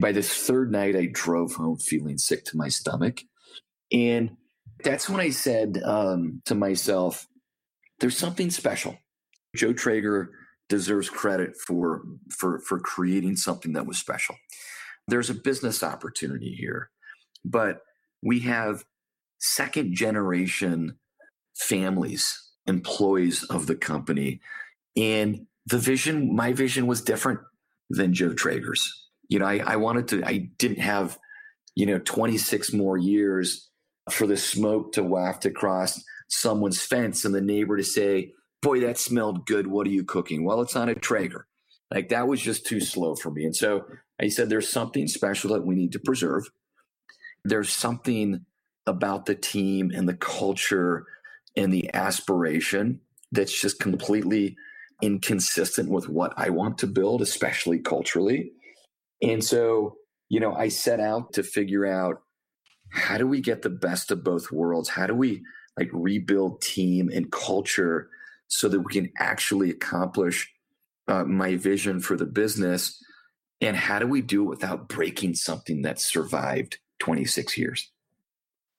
By 0.00 0.10
the 0.10 0.22
third 0.22 0.72
night, 0.72 0.96
I 0.96 1.08
drove 1.12 1.54
home 1.54 1.78
feeling 1.78 2.18
sick 2.18 2.44
to 2.46 2.56
my 2.56 2.68
stomach. 2.68 3.20
And 3.92 4.36
that's 4.84 5.08
when 5.08 5.20
I 5.20 5.30
said 5.30 5.80
um, 5.84 6.42
to 6.46 6.54
myself, 6.54 7.26
there's 8.00 8.16
something 8.16 8.50
special. 8.50 8.98
Joe 9.54 9.72
Traeger 9.72 10.30
deserves 10.68 11.08
credit 11.08 11.56
for, 11.56 12.02
for, 12.30 12.58
for 12.60 12.78
creating 12.78 13.36
something 13.36 13.72
that 13.72 13.86
was 13.86 13.98
special. 13.98 14.36
There's 15.08 15.30
a 15.30 15.34
business 15.34 15.82
opportunity 15.82 16.54
here, 16.54 16.90
but 17.44 17.82
we 18.22 18.40
have 18.40 18.84
second 19.38 19.94
generation 19.94 20.98
families, 21.54 22.50
employees 22.66 23.44
of 23.44 23.66
the 23.66 23.76
company. 23.76 24.40
And 24.96 25.46
the 25.66 25.78
vision, 25.78 26.34
my 26.34 26.52
vision 26.52 26.86
was 26.86 27.00
different 27.00 27.40
than 27.88 28.14
Joe 28.14 28.34
Traeger's. 28.34 29.08
You 29.28 29.38
know, 29.38 29.46
I, 29.46 29.58
I 29.64 29.76
wanted 29.76 30.08
to, 30.08 30.24
I 30.24 30.50
didn't 30.58 30.80
have, 30.80 31.18
you 31.74 31.86
know, 31.86 31.98
26 31.98 32.72
more 32.72 32.96
years 32.96 33.70
for 34.10 34.26
the 34.26 34.36
smoke 34.36 34.92
to 34.92 35.02
waft 35.02 35.44
across 35.44 36.02
someone's 36.28 36.80
fence 36.80 37.24
and 37.24 37.34
the 37.34 37.40
neighbor 37.40 37.76
to 37.76 37.84
say, 37.84 38.32
Boy, 38.62 38.80
that 38.80 38.98
smelled 38.98 39.46
good. 39.46 39.66
What 39.66 39.86
are 39.86 39.90
you 39.90 40.04
cooking? 40.04 40.44
Well, 40.44 40.60
it's 40.60 40.76
on 40.76 40.88
a 40.88 40.94
Traeger. 40.94 41.46
Like 41.92 42.08
that 42.08 42.26
was 42.26 42.40
just 42.40 42.66
too 42.66 42.80
slow 42.80 43.14
for 43.14 43.30
me. 43.30 43.44
And 43.44 43.54
so 43.54 43.84
I 44.20 44.28
said, 44.28 44.48
There's 44.48 44.70
something 44.70 45.06
special 45.06 45.52
that 45.52 45.64
we 45.64 45.74
need 45.74 45.92
to 45.92 46.00
preserve. 46.00 46.48
There's 47.44 47.70
something 47.70 48.44
about 48.86 49.26
the 49.26 49.34
team 49.34 49.90
and 49.94 50.08
the 50.08 50.16
culture 50.16 51.06
and 51.56 51.72
the 51.72 51.92
aspiration 51.94 53.00
that's 53.32 53.60
just 53.60 53.80
completely 53.80 54.56
inconsistent 55.02 55.90
with 55.90 56.08
what 56.08 56.32
I 56.36 56.50
want 56.50 56.78
to 56.78 56.86
build, 56.86 57.22
especially 57.22 57.78
culturally. 57.78 58.52
And 59.22 59.42
so, 59.44 59.96
you 60.28 60.40
know, 60.40 60.54
I 60.54 60.68
set 60.68 61.00
out 61.00 61.32
to 61.34 61.42
figure 61.42 61.86
out 61.86 62.22
how 62.90 63.18
do 63.18 63.26
we 63.26 63.40
get 63.40 63.62
the 63.62 63.70
best 63.70 64.10
of 64.10 64.24
both 64.24 64.50
worlds? 64.50 64.88
How 64.88 65.06
do 65.06 65.14
we 65.14 65.42
like 65.78 65.90
rebuild 65.92 66.60
team 66.62 67.10
and 67.12 67.30
culture 67.30 68.08
so 68.48 68.68
that 68.68 68.80
we 68.80 68.92
can 68.92 69.12
actually 69.18 69.70
accomplish 69.70 70.52
uh, 71.08 71.24
my 71.24 71.56
vision 71.56 72.00
for 72.00 72.16
the 72.16 72.26
business? 72.26 73.02
And 73.60 73.76
how 73.76 73.98
do 73.98 74.06
we 74.06 74.22
do 74.22 74.44
it 74.44 74.48
without 74.48 74.88
breaking 74.88 75.34
something 75.34 75.82
that 75.82 75.98
survived 75.98 76.78
26 77.00 77.56
years? 77.56 77.90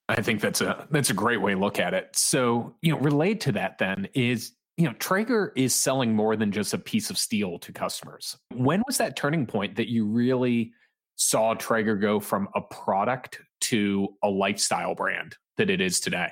I 0.08 0.22
think 0.22 0.40
that's 0.40 0.60
a 0.60 0.86
that's 0.90 1.10
a 1.10 1.14
great 1.14 1.42
way 1.42 1.52
to 1.52 1.60
look 1.60 1.78
at 1.78 1.92
it. 1.92 2.16
So, 2.16 2.76
you 2.80 2.92
know, 2.92 2.98
related 2.98 3.40
to 3.42 3.52
that 3.52 3.76
then 3.78 4.08
is, 4.14 4.52
you 4.78 4.86
know, 4.86 4.94
Traeger 4.94 5.52
is 5.54 5.74
selling 5.74 6.14
more 6.14 6.34
than 6.34 6.50
just 6.50 6.72
a 6.72 6.78
piece 6.78 7.10
of 7.10 7.18
steel 7.18 7.58
to 7.58 7.72
customers. 7.72 8.38
When 8.54 8.82
was 8.86 8.96
that 8.98 9.16
turning 9.16 9.44
point 9.46 9.76
that 9.76 9.88
you 9.88 10.06
really 10.06 10.72
saw 11.16 11.52
Traeger 11.54 11.96
go 11.96 12.20
from 12.20 12.48
a 12.54 12.62
product 12.62 13.40
to 13.68 14.08
a 14.22 14.28
lifestyle 14.28 14.94
brand 14.94 15.36
that 15.56 15.70
it 15.70 15.80
is 15.80 16.00
today? 16.00 16.28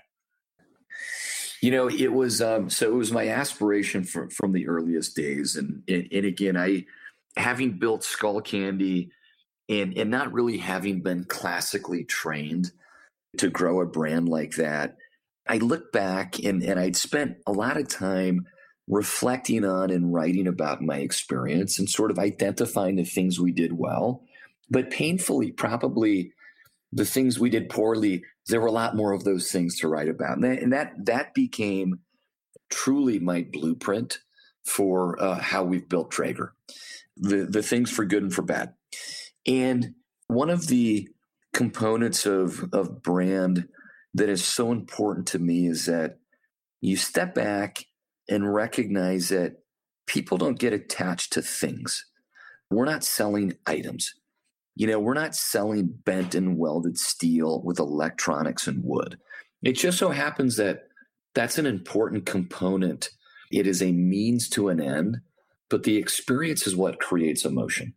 You 1.61 1.71
know, 1.71 1.89
it 1.89 2.13
was 2.13 2.43
um, 2.43 2.69
so 2.69 2.87
it 2.87 2.95
was 2.95 3.13
my 3.13 3.29
aspiration 3.29 4.05
from 4.05 4.31
from 4.31 4.53
the 4.53 4.69
earliest 4.69 5.17
days, 5.17 5.57
and 5.57 5.83
and, 5.89 6.09
and 6.13 6.27
again, 6.27 6.57
I 6.57 6.85
having 7.37 7.79
built 7.79 8.03
Skullcandy, 8.03 9.09
and 9.69 9.97
and 9.97 10.11
not 10.11 10.33
really 10.33 10.59
having 10.59 11.03
been 11.03 11.25
classically 11.25 12.05
trained 12.05 12.73
to 13.39 13.49
grow 13.49 13.81
a 13.81 13.87
brand 13.87 14.29
like 14.29 14.57
that, 14.57 14.97
I 15.49 15.59
look 15.59 15.93
back 15.93 16.39
and, 16.39 16.63
and 16.63 16.79
I'd 16.79 16.97
spent 16.97 17.37
a 17.47 17.53
lot 17.53 17.77
of 17.77 17.89
time 17.89 18.47
reflecting 18.89 19.65
on 19.65 19.91
and 19.91 20.13
writing 20.13 20.47
about 20.47 20.83
my 20.83 20.99
experience 20.99 21.79
and 21.79 21.89
sort 21.89 22.11
of 22.11 22.19
identifying 22.19 22.97
the 22.97 23.05
things 23.05 23.41
we 23.41 23.53
did 23.53 23.73
well, 23.73 24.23
but 24.71 24.91
painfully, 24.91 25.51
probably 25.51 26.33
the 26.93 27.05
things 27.05 27.39
we 27.39 27.51
did 27.51 27.69
poorly. 27.69 28.25
There 28.49 28.61
were 28.61 28.67
a 28.67 28.73
lot 28.73 28.97
more 28.97 29.13
of 29.13 29.25
those 29.25 29.51
things 29.51 29.79
to 29.81 29.89
write 29.89 30.09
about, 30.09 30.37
and 30.37 30.45
that 30.45 30.63
and 30.63 30.73
that, 30.73 30.93
that 31.07 31.35
became 31.35 32.01
truly 32.71 33.19
my 33.19 33.47
blueprint 33.51 34.19
for 34.65 35.21
uh, 35.23 35.39
how 35.39 35.65
we've 35.65 35.89
built 35.89 36.11
Traeger. 36.11 36.55
The 37.17 37.47
the 37.47 37.63
things 37.63 37.91
for 37.91 38.05
good 38.05 38.23
and 38.23 38.33
for 38.33 38.43
bad, 38.43 38.75
and 39.47 39.95
one 40.29 40.51
of 40.51 40.67
the 40.67 41.09
components 41.53 42.27
of 42.27 42.65
of 42.73 43.03
brand 43.03 43.69
that 44.15 44.29
is 44.29 44.45
so 44.45 44.73
important 44.73 45.27
to 45.29 45.39
me 45.39 45.67
is 45.67 45.87
that 45.87 46.19
you 46.81 46.97
step 46.97 47.35
back 47.35 47.85
and 48.29 48.53
recognize 48.53 49.29
that 49.29 49.59
people 50.07 50.39
don't 50.39 50.59
get 50.59 50.73
attached 50.73 51.33
to 51.33 51.43
things. 51.43 52.07
We're 52.71 52.85
not 52.85 53.05
selling 53.05 53.55
items. 53.67 54.15
You 54.77 54.87
know, 54.87 55.01
we're 55.01 55.15
not 55.15 55.35
selling 55.35 55.87
bent 55.87 56.35
and 56.35 56.59
welded 56.59 56.99
steel 56.99 57.63
with 57.63 57.79
electronics 57.79 58.67
and 58.67 58.85
wood. 58.85 59.19
It 59.63 59.73
just 59.73 59.99
so 59.99 60.11
happens 60.11 60.57
that 60.57 60.89
that's 61.35 61.59
an 61.59 61.67
important 61.67 62.27
component. 62.27 63.11
It 63.51 63.67
is 63.67 63.83
a 63.83 63.93
means 63.93 64.49
to 64.51 64.69
an 64.69 64.81
end, 64.81 65.19
but 65.71 65.83
the 65.83 65.97
experience 65.97 66.67
is 66.67 66.77
what 66.77 67.01
creates 67.01 67.45
emotion. 67.45 67.95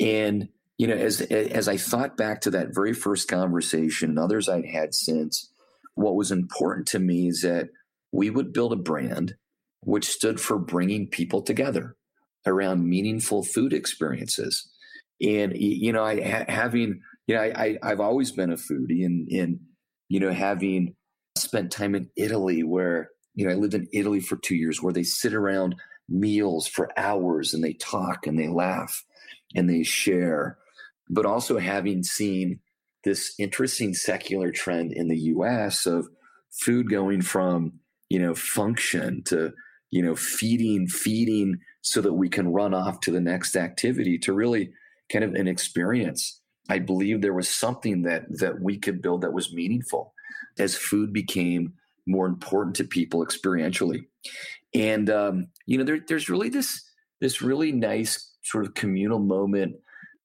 And 0.00 0.48
you 0.76 0.88
know, 0.88 0.94
as 0.94 1.20
as 1.20 1.68
I 1.68 1.76
thought 1.76 2.16
back 2.16 2.40
to 2.42 2.50
that 2.50 2.74
very 2.74 2.92
first 2.92 3.28
conversation 3.28 4.10
and 4.10 4.18
others 4.18 4.48
I'd 4.48 4.66
had 4.66 4.92
since, 4.94 5.48
what 5.94 6.16
was 6.16 6.32
important 6.32 6.88
to 6.88 6.98
me 6.98 7.28
is 7.28 7.42
that 7.42 7.68
we 8.10 8.30
would 8.30 8.52
build 8.52 8.72
a 8.72 8.76
brand 8.76 9.36
which 9.80 10.08
stood 10.08 10.40
for 10.40 10.58
bringing 10.58 11.06
people 11.06 11.42
together 11.42 11.96
around 12.46 12.88
meaningful 12.88 13.42
food 13.42 13.72
experiences. 13.72 14.68
And 15.24 15.56
you 15.56 15.92
know, 15.92 16.04
I 16.04 16.20
having 16.48 17.00
you 17.26 17.34
know, 17.34 17.42
I, 17.42 17.78
I 17.82 17.88
have 17.88 18.00
always 18.00 18.30
been 18.30 18.52
a 18.52 18.56
foodie, 18.56 19.04
and 19.04 19.28
and 19.30 19.60
you 20.08 20.20
know, 20.20 20.32
having 20.32 20.94
spent 21.36 21.72
time 21.72 21.94
in 21.94 22.10
Italy 22.16 22.62
where 22.62 23.10
you 23.34 23.46
know 23.46 23.52
I 23.52 23.56
lived 23.56 23.74
in 23.74 23.88
Italy 23.92 24.20
for 24.20 24.36
two 24.36 24.54
years, 24.54 24.82
where 24.82 24.92
they 24.92 25.02
sit 25.02 25.34
around 25.34 25.76
meals 26.08 26.66
for 26.66 26.90
hours 26.98 27.54
and 27.54 27.64
they 27.64 27.72
talk 27.74 28.26
and 28.26 28.38
they 28.38 28.48
laugh 28.48 29.04
and 29.54 29.68
they 29.68 29.82
share. 29.82 30.58
But 31.08 31.26
also 31.26 31.58
having 31.58 32.02
seen 32.02 32.60
this 33.04 33.34
interesting 33.38 33.94
secular 33.94 34.50
trend 34.50 34.92
in 34.92 35.08
the 35.08 35.18
US 35.18 35.86
of 35.86 36.08
food 36.50 36.90
going 36.90 37.22
from, 37.22 37.72
you 38.08 38.18
know, 38.18 38.34
function 38.34 39.22
to, 39.24 39.52
you 39.90 40.02
know, 40.02 40.16
feeding, 40.16 40.86
feeding 40.86 41.58
so 41.82 42.00
that 42.00 42.14
we 42.14 42.28
can 42.28 42.52
run 42.52 42.74
off 42.74 43.00
to 43.00 43.10
the 43.10 43.20
next 43.20 43.56
activity 43.56 44.18
to 44.18 44.32
really 44.32 44.70
kind 45.10 45.24
of 45.24 45.34
an 45.34 45.48
experience. 45.48 46.40
I 46.68 46.78
believe 46.78 47.20
there 47.20 47.34
was 47.34 47.48
something 47.48 48.02
that 48.02 48.24
that 48.38 48.60
we 48.60 48.78
could 48.78 49.02
build 49.02 49.22
that 49.22 49.32
was 49.32 49.52
meaningful 49.52 50.14
as 50.58 50.76
food 50.76 51.12
became 51.12 51.74
more 52.06 52.26
important 52.26 52.76
to 52.76 52.84
people 52.84 53.24
experientially. 53.24 54.06
And 54.74 55.10
um, 55.10 55.48
you 55.66 55.78
know, 55.78 55.84
there, 55.84 56.00
there's 56.06 56.28
really 56.28 56.48
this 56.48 56.82
this 57.20 57.42
really 57.42 57.72
nice 57.72 58.32
sort 58.42 58.66
of 58.66 58.74
communal 58.74 59.18
moment 59.18 59.76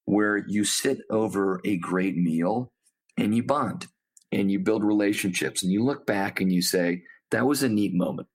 where 0.06 0.38
you 0.48 0.64
sit 0.64 1.00
over 1.10 1.62
a 1.66 1.78
great 1.78 2.18
meal 2.18 2.72
and 3.18 3.36
you 3.36 3.44
bond 3.44 3.88
and 4.32 4.52
you 4.52 4.60
build 4.60 4.84
relationships 4.84 5.64
and 5.64 5.72
you 5.72 5.84
look 5.84 6.06
back 6.06 6.42
and 6.42 6.52
you 6.52 6.62
say 6.62 7.04
that 7.32 7.46
was 7.46 7.64
a 7.64 7.70
neat 7.70 7.94
moment. 7.94 8.28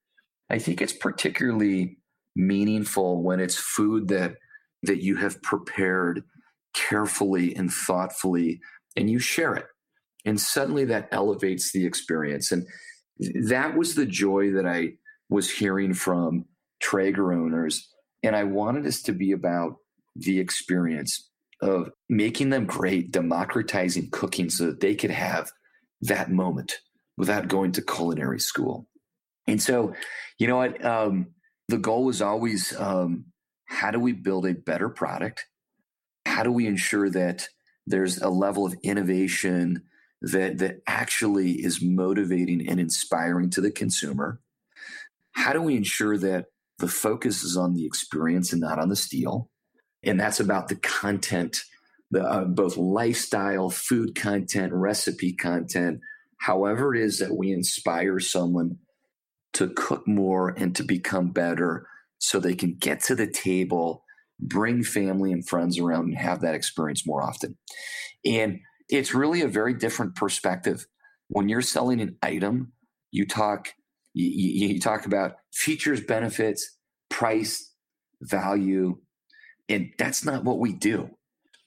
I 0.50 0.58
think 0.58 0.80
it's 0.80 0.92
particularly 0.92 1.98
meaningful 2.36 3.22
when 3.22 3.40
it's 3.40 3.56
food 3.56 4.08
that 4.08 4.36
that 4.82 5.02
you 5.02 5.16
have 5.16 5.42
prepared 5.42 6.22
carefully 6.74 7.54
and 7.54 7.72
thoughtfully 7.72 8.60
and 8.96 9.10
you 9.10 9.18
share 9.18 9.54
it. 9.54 9.66
And 10.24 10.40
suddenly 10.40 10.84
that 10.86 11.08
elevates 11.12 11.72
the 11.72 11.84
experience. 11.86 12.52
And 12.52 12.66
that 13.48 13.76
was 13.76 13.94
the 13.94 14.06
joy 14.06 14.52
that 14.52 14.66
i 14.66 14.92
was 15.30 15.50
hearing 15.50 15.94
from 15.94 16.44
traeger 16.80 17.32
owners. 17.32 17.88
And 18.22 18.36
i 18.36 18.44
wanted 18.44 18.84
this 18.84 19.02
to 19.04 19.12
be 19.12 19.32
about 19.32 19.76
the 20.16 20.38
experience 20.38 21.30
of 21.60 21.90
making 22.08 22.50
them 22.50 22.66
great 22.66 23.10
democratizing 23.10 24.10
cooking 24.10 24.50
so 24.50 24.66
that 24.66 24.80
they 24.80 24.94
could 24.94 25.10
have 25.10 25.50
that 26.02 26.30
moment 26.30 26.72
without 27.16 27.48
going 27.48 27.72
to 27.72 27.82
culinary 27.82 28.40
school. 28.40 28.86
And 29.46 29.62
so 29.62 29.94
you 30.38 30.46
know 30.46 30.56
what? 30.56 30.84
Um, 30.84 31.28
the 31.68 31.78
goal 31.78 32.04
was 32.04 32.20
always 32.20 32.78
um, 32.78 33.26
how 33.66 33.90
do 33.90 33.98
we 33.98 34.12
build 34.12 34.46
a 34.46 34.54
better 34.54 34.88
product 34.88 35.44
how 36.34 36.42
do 36.42 36.50
we 36.50 36.66
ensure 36.66 37.08
that 37.10 37.48
there's 37.86 38.20
a 38.20 38.28
level 38.28 38.66
of 38.66 38.74
innovation 38.82 39.82
that 40.20 40.58
that 40.58 40.80
actually 40.88 41.52
is 41.52 41.80
motivating 41.80 42.68
and 42.68 42.80
inspiring 42.80 43.50
to 43.50 43.60
the 43.60 43.70
consumer? 43.70 44.40
How 45.32 45.52
do 45.52 45.62
we 45.62 45.76
ensure 45.76 46.18
that 46.18 46.46
the 46.78 46.88
focus 46.88 47.44
is 47.44 47.56
on 47.56 47.74
the 47.74 47.86
experience 47.86 48.52
and 48.52 48.60
not 48.60 48.80
on 48.80 48.88
the 48.88 48.96
steel 48.96 49.48
and 50.02 50.18
that's 50.18 50.40
about 50.40 50.68
the 50.68 50.76
content 50.76 51.62
the 52.10 52.22
uh, 52.22 52.44
both 52.44 52.76
lifestyle 52.76 53.70
food 53.70 54.14
content 54.14 54.72
recipe 54.72 55.32
content 55.32 56.00
however 56.38 56.94
it 56.94 57.02
is 57.02 57.18
that 57.18 57.36
we 57.36 57.52
inspire 57.52 58.18
someone 58.18 58.78
to 59.52 59.68
cook 59.68 60.06
more 60.06 60.48
and 60.48 60.74
to 60.74 60.82
become 60.82 61.30
better 61.30 61.86
so 62.18 62.40
they 62.40 62.54
can 62.54 62.74
get 62.74 63.00
to 63.00 63.14
the 63.14 63.30
table 63.30 64.03
bring 64.40 64.82
family 64.82 65.32
and 65.32 65.46
friends 65.46 65.78
around 65.78 66.06
and 66.06 66.18
have 66.18 66.40
that 66.40 66.54
experience 66.54 67.06
more 67.06 67.22
often. 67.22 67.56
And 68.24 68.60
it's 68.88 69.14
really 69.14 69.42
a 69.42 69.48
very 69.48 69.74
different 69.74 70.14
perspective. 70.14 70.86
When 71.28 71.48
you're 71.48 71.62
selling 71.62 72.00
an 72.00 72.16
item, 72.22 72.72
you 73.10 73.26
talk 73.26 73.72
you, 74.12 74.68
you 74.68 74.80
talk 74.80 75.06
about 75.06 75.36
features, 75.52 76.00
benefits, 76.00 76.78
price, 77.10 77.72
value, 78.20 78.98
and 79.68 79.90
that's 79.98 80.24
not 80.24 80.44
what 80.44 80.58
we 80.58 80.72
do. 80.72 81.10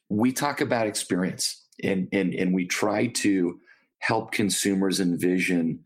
We 0.09 0.31
talk 0.31 0.61
about 0.61 0.87
experience 0.87 1.65
and 1.83 2.07
and 2.11 2.33
and 2.33 2.53
we 2.53 2.65
try 2.65 3.07
to 3.07 3.59
help 3.99 4.31
consumers 4.31 4.99
envision, 4.99 5.79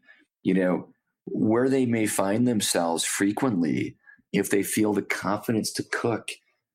you 0.43 0.53
know, 0.53 0.89
where 1.25 1.69
they 1.69 1.85
may 1.85 2.05
find 2.05 2.47
themselves 2.47 3.03
frequently 3.03 3.97
if 4.33 4.50
they 4.50 4.63
feel 4.63 4.93
the 4.93 5.01
confidence 5.01 5.71
to 5.73 5.83
cook 5.83 6.31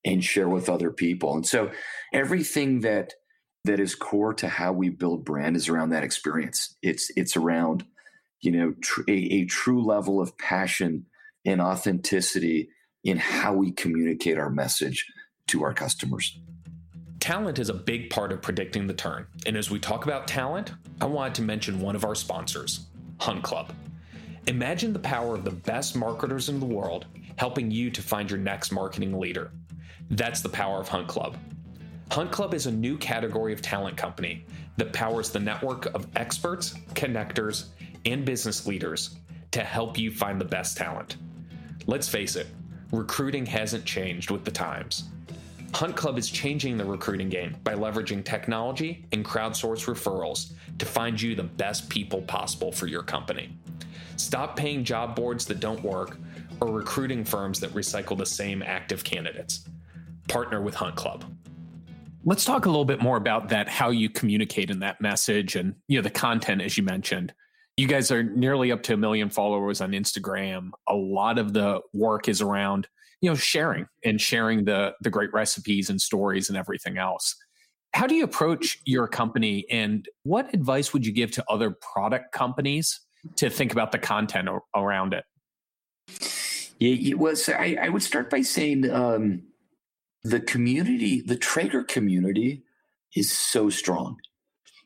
and 0.07 0.25
share 0.25 0.49
with 0.49 0.71
other 0.71 0.91
people. 0.91 1.35
And 1.35 1.45
so 1.45 1.73
everything 2.15 2.81
that 2.81 3.13
that 3.65 3.81
is 3.81 3.97
core 3.97 4.33
to 4.33 4.49
how 4.49 4.73
we 4.73 4.89
build 4.89 5.25
brand 5.25 5.57
is 5.57 5.69
around 5.69 5.91
that 5.91 6.05
experience. 6.05 6.77
It's 6.81 7.11
it's 7.17 7.37
around 7.37 7.85
you 8.41 8.53
know 8.53 8.75
tr- 8.81 9.03
a, 9.09 9.13
a 9.13 9.45
true 9.45 9.85
level 9.85 10.21
of 10.21 10.39
passion 10.39 11.07
and 11.45 11.61
authenticity 11.61 12.71
in 13.05 13.19
how 13.19 13.53
we 13.53 13.73
communicate 13.73 14.39
our 14.39 14.51
message 14.51 15.05
to 15.49 15.65
our 15.65 15.75
customers. 15.75 16.39
Talent 17.21 17.59
is 17.59 17.69
a 17.69 17.75
big 17.75 18.11
part 18.11 18.31
of 18.31 18.41
predicting 18.41 18.87
the 18.87 18.95
turn. 18.95 19.27
And 19.47 19.57
as 19.57 19.71
we 19.71 19.81
talk 19.81 20.05
about 20.05 20.29
talent, 20.29 20.73
I 21.01 21.07
wanted 21.07 21.35
to 21.37 21.43
mention 21.43 21.81
one 21.81 21.97
of 21.97 22.05
our 22.05 22.15
sponsors, 22.15 22.87
Hunt 23.19 23.43
Club. 23.43 23.73
Imagine 24.47 24.93
the 24.93 25.01
power 25.01 25.35
of 25.35 25.45
the 25.45 25.51
best 25.51 25.97
marketers 25.97 26.49
in 26.49 26.61
the 26.61 26.67
world 26.67 27.07
helping 27.37 27.71
you 27.71 27.91
to 27.91 28.03
find 28.03 28.31
your 28.31 28.39
next 28.39 28.71
marketing 28.73 29.19
leader. 29.19 29.51
That's 30.11 30.41
the 30.41 30.49
power 30.49 30.81
of 30.81 30.89
Hunt 30.89 31.09
Club. 31.09 31.37
Hunt 32.13 32.31
Club 32.31 32.55
is 32.55 32.67
a 32.67 32.73
new 32.73 32.97
category 32.97 33.53
of 33.53 33.61
talent 33.61 33.97
company 33.97 34.45
that 34.77 34.93
powers 34.93 35.31
the 35.31 35.41
network 35.41 35.87
of 35.95 36.07
experts, 36.15 36.75
connectors, 36.95 37.67
and 38.05 38.25
business 38.25 38.67
leaders 38.67 39.17
to 39.51 39.65
help 39.65 39.99
you 39.99 40.13
find 40.13 40.41
the 40.41 40.45
best 40.45 40.77
talent. 40.77 41.17
Let's 41.87 42.09
face 42.09 42.37
it, 42.37 42.47
recruiting 42.93 43.45
hasn't 43.47 43.85
changed 43.85 44.31
with 44.31 44.45
the 44.45 44.51
times. 44.51 45.05
Hunt 45.75 45.97
Club 45.97 46.19
is 46.19 46.31
changing 46.31 46.77
the 46.77 46.85
recruiting 46.85 47.29
game 47.29 47.57
by 47.65 47.75
leveraging 47.75 48.25
technology 48.25 49.05
and 49.13 49.25
crowdsource 49.25 49.87
referrals 49.87 50.53
to 50.79 50.87
find 50.87 51.21
you 51.21 51.35
the 51.35 51.43
best 51.43 51.89
people 51.89 52.23
possible 52.23 52.71
for 52.71 52.87
your 52.87 53.03
company. 53.03 53.51
Stop 54.17 54.57
paying 54.57 54.85
job 54.85 55.17
boards 55.17 55.45
that 55.47 55.59
don't 55.59 55.83
work 55.83 56.17
or 56.61 56.71
recruiting 56.71 57.25
firms 57.25 57.59
that 57.61 57.75
recycle 57.75 58.17
the 58.17 58.25
same 58.25 58.63
active 58.63 59.03
candidates 59.03 59.69
partner 60.29 60.61
with 60.61 60.75
Hunt 60.75 60.97
Club. 60.97 61.25
Let's 62.25 62.45
talk 62.45 62.67
a 62.67 62.69
little 62.69 62.85
bit 62.85 63.01
more 63.01 63.17
about 63.17 63.49
that, 63.51 63.69
how 63.69 63.91
you 63.91 64.11
communicate 64.11 64.71
in 64.71 64.81
that 64.81 65.01
message 65.01 65.55
and 65.55 65.75
you 65.89 65.99
know 65.99 66.03
the 66.03 66.11
content 66.11 66.61
as 66.61 66.77
you 66.77 66.83
mentioned. 66.83 67.33
You 67.77 67.87
guys 67.87 68.11
are 68.11 68.23
nearly 68.23 68.73
up 68.73 68.83
to 68.85 68.95
a 68.95 68.97
million 68.97 69.29
followers 69.29 69.81
on 69.81 69.93
Instagram. 69.93 70.71
A 70.89 70.95
lot 70.95 71.39
of 71.39 71.53
the 71.53 71.81
work 71.93 72.29
is 72.29 72.41
around, 72.41 72.89
you 73.21 73.31
know, 73.31 73.37
sharing 73.37 73.87
and 74.05 74.21
sharing 74.21 74.65
the 74.65 74.95
the 75.03 75.11
great 75.11 75.33
recipes 75.33 75.89
and 75.89 76.01
stories 76.01 76.49
and 76.49 76.59
everything 76.59 76.99
else. 76.99 77.37
How 77.93 78.07
do 78.07 78.15
you 78.15 78.25
approach 78.25 78.79
your 78.85 79.09
company 79.09 79.65
and 79.71 80.07
what 80.25 80.53
advice 80.53 80.93
would 80.93 81.07
you 81.07 81.13
give 81.13 81.31
to 81.33 81.45
other 81.49 81.71
product 81.71 82.33
companies 82.33 83.01
to 83.37 83.51
think 83.51 83.73
about 83.73 83.93
the 83.93 83.99
content 83.99 84.49
around 84.75 85.15
it? 85.15 85.25
Yeah, 86.79 87.15
well, 87.15 87.37
so 87.37 87.55
I, 87.55 87.77
I 87.81 87.89
would 87.89 88.03
start 88.03 88.29
by 88.29 88.43
saying 88.43 88.91
um, 88.91 89.43
the 90.31 90.41
community, 90.41 91.21
the 91.21 91.37
Traeger 91.37 91.85
community 91.85 92.63
is 93.15 93.31
so 93.31 93.71
strong. 93.71 94.17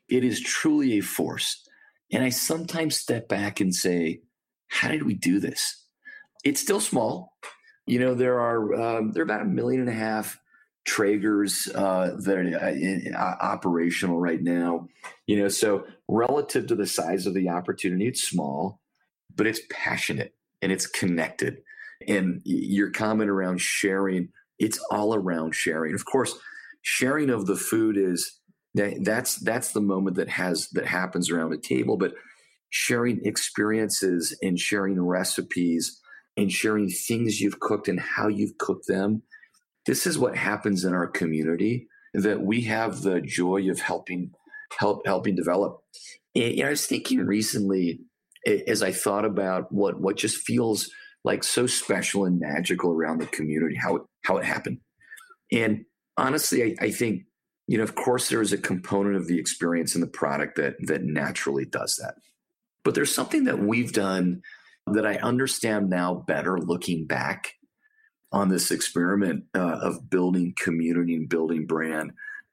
It 0.09 0.23
is 0.23 0.39
truly 0.39 0.97
a 0.97 1.01
force. 1.01 1.67
And 2.11 2.23
I 2.23 2.29
sometimes 2.29 2.97
step 2.97 3.27
back 3.27 3.59
and 3.59 3.73
say, 3.73 4.21
how 4.67 4.89
did 4.89 5.03
we 5.03 5.13
do 5.13 5.39
this? 5.39 5.85
It's 6.43 6.61
still 6.61 6.79
small. 6.79 7.33
You 7.87 7.99
know, 7.99 8.13
there 8.13 8.39
are 8.39 8.73
um, 8.73 9.11
there 9.11 9.21
are 9.21 9.25
about 9.25 9.41
a 9.41 9.45
million 9.45 9.81
and 9.81 9.89
a 9.89 9.93
half 9.93 10.39
Traegers 10.87 11.69
uh, 11.75 12.15
that 12.21 12.37
are 12.37 12.63
uh, 12.63 12.71
in, 12.71 13.13
uh, 13.15 13.35
operational 13.41 14.19
right 14.19 14.41
now. 14.41 14.87
You 15.27 15.39
know, 15.39 15.47
so 15.47 15.85
relative 16.07 16.67
to 16.67 16.75
the 16.75 16.87
size 16.87 17.25
of 17.25 17.33
the 17.33 17.49
opportunity, 17.49 18.07
it's 18.07 18.23
small, 18.23 18.79
but 19.35 19.47
it's 19.47 19.61
passionate 19.69 20.33
and 20.61 20.71
it's 20.71 20.87
connected. 20.87 21.57
And 22.07 22.41
your 22.43 22.89
comment 22.89 23.29
around 23.29 23.61
sharing 23.61 24.29
it's 24.61 24.79
all 24.91 25.15
around 25.15 25.55
sharing. 25.55 25.95
Of 25.95 26.05
course, 26.05 26.37
sharing 26.83 27.29
of 27.29 27.47
the 27.47 27.55
food 27.55 27.97
is 27.97 28.39
that's 28.73 29.35
that's 29.37 29.73
the 29.73 29.81
moment 29.81 30.15
that 30.15 30.29
has 30.29 30.69
that 30.69 30.85
happens 30.85 31.29
around 31.29 31.53
a 31.53 31.57
table, 31.57 31.97
but 31.97 32.13
sharing 32.69 33.19
experiences 33.25 34.37
and 34.41 34.57
sharing 34.57 35.01
recipes 35.01 35.99
and 36.37 36.51
sharing 36.51 36.87
things 36.89 37.41
you've 37.41 37.59
cooked 37.59 37.89
and 37.89 37.99
how 37.99 38.27
you've 38.27 38.57
cooked 38.57 38.87
them. 38.87 39.23
This 39.85 40.05
is 40.05 40.17
what 40.17 40.37
happens 40.37 40.85
in 40.85 40.93
our 40.93 41.07
community 41.07 41.87
that 42.13 42.41
we 42.41 42.61
have 42.61 43.01
the 43.01 43.19
joy 43.19 43.69
of 43.69 43.79
helping 43.79 44.31
help 44.77 45.05
helping 45.05 45.35
develop. 45.35 45.79
And, 46.35 46.55
know, 46.57 46.67
I 46.67 46.69
was 46.69 46.85
thinking 46.85 47.25
recently 47.25 47.99
as 48.67 48.83
I 48.83 48.91
thought 48.91 49.25
about 49.25 49.71
what 49.71 49.99
what 49.99 50.17
just 50.17 50.37
feels 50.37 50.89
like 51.23 51.43
so 51.43 51.67
special 51.67 52.25
and 52.25 52.39
magical 52.39 52.91
around 52.91 53.19
the 53.19 53.27
community, 53.27 53.75
how 53.75 53.97
it, 53.97 54.01
how 54.23 54.37
it 54.37 54.45
happened. 54.45 54.79
And 55.51 55.85
honestly, 56.17 56.63
I, 56.63 56.85
I 56.85 56.91
think, 56.91 57.23
you 57.67 57.77
know, 57.77 57.83
of 57.83 57.95
course, 57.95 58.29
there 58.29 58.41
is 58.41 58.53
a 58.53 58.57
component 58.57 59.15
of 59.15 59.27
the 59.27 59.39
experience 59.39 59.95
in 59.95 60.01
the 60.01 60.07
product 60.07 60.55
that 60.57 60.75
that 60.87 61.03
naturally 61.03 61.65
does 61.65 61.97
that. 62.01 62.15
But 62.83 62.95
there's 62.95 63.13
something 63.13 63.43
that 63.45 63.59
we've 63.59 63.93
done 63.93 64.41
that 64.87 65.05
I 65.05 65.15
understand 65.17 65.89
now 65.89 66.15
better 66.15 66.59
looking 66.59 67.05
back 67.05 67.53
on 68.31 68.49
this 68.49 68.71
experiment 68.71 69.43
uh, 69.55 69.79
of 69.81 70.09
building 70.09 70.53
community 70.57 71.15
and 71.15 71.29
building 71.29 71.67
brand, 71.67 72.11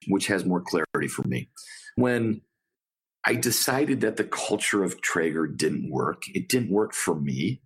which 0.08 0.26
has 0.26 0.44
more 0.44 0.60
clarity 0.60 1.08
for 1.08 1.26
me. 1.26 1.48
When 1.94 2.42
I 3.24 3.34
decided 3.34 4.00
that 4.02 4.16
the 4.16 4.24
culture 4.24 4.84
of 4.84 5.00
Traeger 5.00 5.46
didn't 5.46 5.90
work, 5.90 6.22
it 6.34 6.48
didn't 6.48 6.70
work 6.70 6.92
for 6.92 7.14
me 7.14 7.62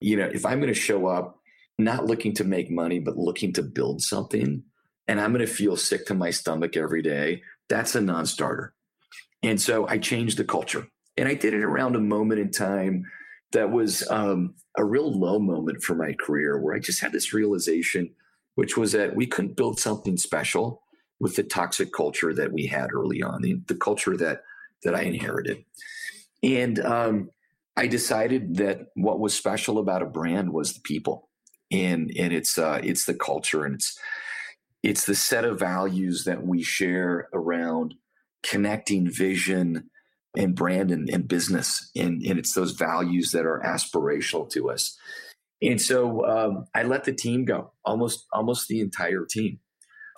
you 0.00 0.16
know, 0.16 0.28
if 0.32 0.44
I'm 0.44 0.60
going 0.60 0.72
to 0.72 0.78
show 0.78 1.06
up 1.06 1.38
not 1.84 2.06
looking 2.06 2.34
to 2.34 2.44
make 2.44 2.70
money, 2.70 2.98
but 2.98 3.16
looking 3.16 3.52
to 3.54 3.62
build 3.62 4.02
something, 4.02 4.62
and 5.08 5.20
I'm 5.20 5.32
going 5.32 5.46
to 5.46 5.52
feel 5.52 5.76
sick 5.76 6.06
to 6.06 6.14
my 6.14 6.30
stomach 6.30 6.76
every 6.76 7.02
day, 7.02 7.42
that's 7.68 7.94
a 7.94 8.00
non 8.00 8.26
starter. 8.26 8.74
And 9.42 9.60
so 9.60 9.86
I 9.88 9.98
changed 9.98 10.36
the 10.36 10.44
culture. 10.44 10.86
And 11.16 11.28
I 11.28 11.34
did 11.34 11.54
it 11.54 11.62
around 11.62 11.96
a 11.96 12.00
moment 12.00 12.40
in 12.40 12.50
time 12.50 13.04
that 13.52 13.70
was 13.70 14.08
um, 14.10 14.54
a 14.76 14.84
real 14.84 15.12
low 15.12 15.38
moment 15.38 15.82
for 15.82 15.94
my 15.94 16.12
career 16.12 16.58
where 16.60 16.74
I 16.74 16.78
just 16.78 17.00
had 17.00 17.12
this 17.12 17.32
realization, 17.32 18.10
which 18.54 18.76
was 18.76 18.92
that 18.92 19.16
we 19.16 19.26
couldn't 19.26 19.56
build 19.56 19.78
something 19.80 20.16
special 20.16 20.82
with 21.18 21.36
the 21.36 21.42
toxic 21.42 21.92
culture 21.92 22.32
that 22.32 22.52
we 22.52 22.66
had 22.66 22.92
early 22.92 23.22
on, 23.22 23.42
the, 23.42 23.60
the 23.66 23.74
culture 23.74 24.16
that 24.16 24.42
that 24.82 24.94
I 24.94 25.02
inherited. 25.02 25.64
And 26.42 26.78
um, 26.80 27.30
I 27.76 27.86
decided 27.86 28.56
that 28.56 28.86
what 28.94 29.20
was 29.20 29.34
special 29.34 29.78
about 29.78 30.02
a 30.02 30.06
brand 30.06 30.52
was 30.52 30.72
the 30.72 30.80
people, 30.80 31.28
and 31.70 32.10
and 32.16 32.32
it's 32.32 32.58
uh, 32.58 32.80
it's 32.82 33.04
the 33.04 33.14
culture, 33.14 33.64
and 33.64 33.74
it's 33.76 33.98
it's 34.82 35.04
the 35.04 35.14
set 35.14 35.44
of 35.44 35.58
values 35.58 36.24
that 36.24 36.42
we 36.42 36.62
share 36.62 37.28
around 37.32 37.94
connecting 38.42 39.10
vision 39.10 39.90
and 40.36 40.54
brand 40.54 40.90
and, 40.90 41.08
and 41.10 41.28
business. 41.28 41.90
And, 41.96 42.22
and 42.22 42.38
it's 42.38 42.54
those 42.54 42.72
values 42.72 43.32
that 43.32 43.44
are 43.44 43.60
aspirational 43.64 44.48
to 44.50 44.70
us. 44.70 44.96
And 45.62 45.80
so 45.80 46.24
um, 46.24 46.64
I 46.74 46.84
let 46.84 47.04
the 47.04 47.12
team 47.12 47.44
go, 47.44 47.72
almost 47.84 48.26
almost 48.32 48.68
the 48.68 48.80
entire 48.80 49.26
team. 49.28 49.58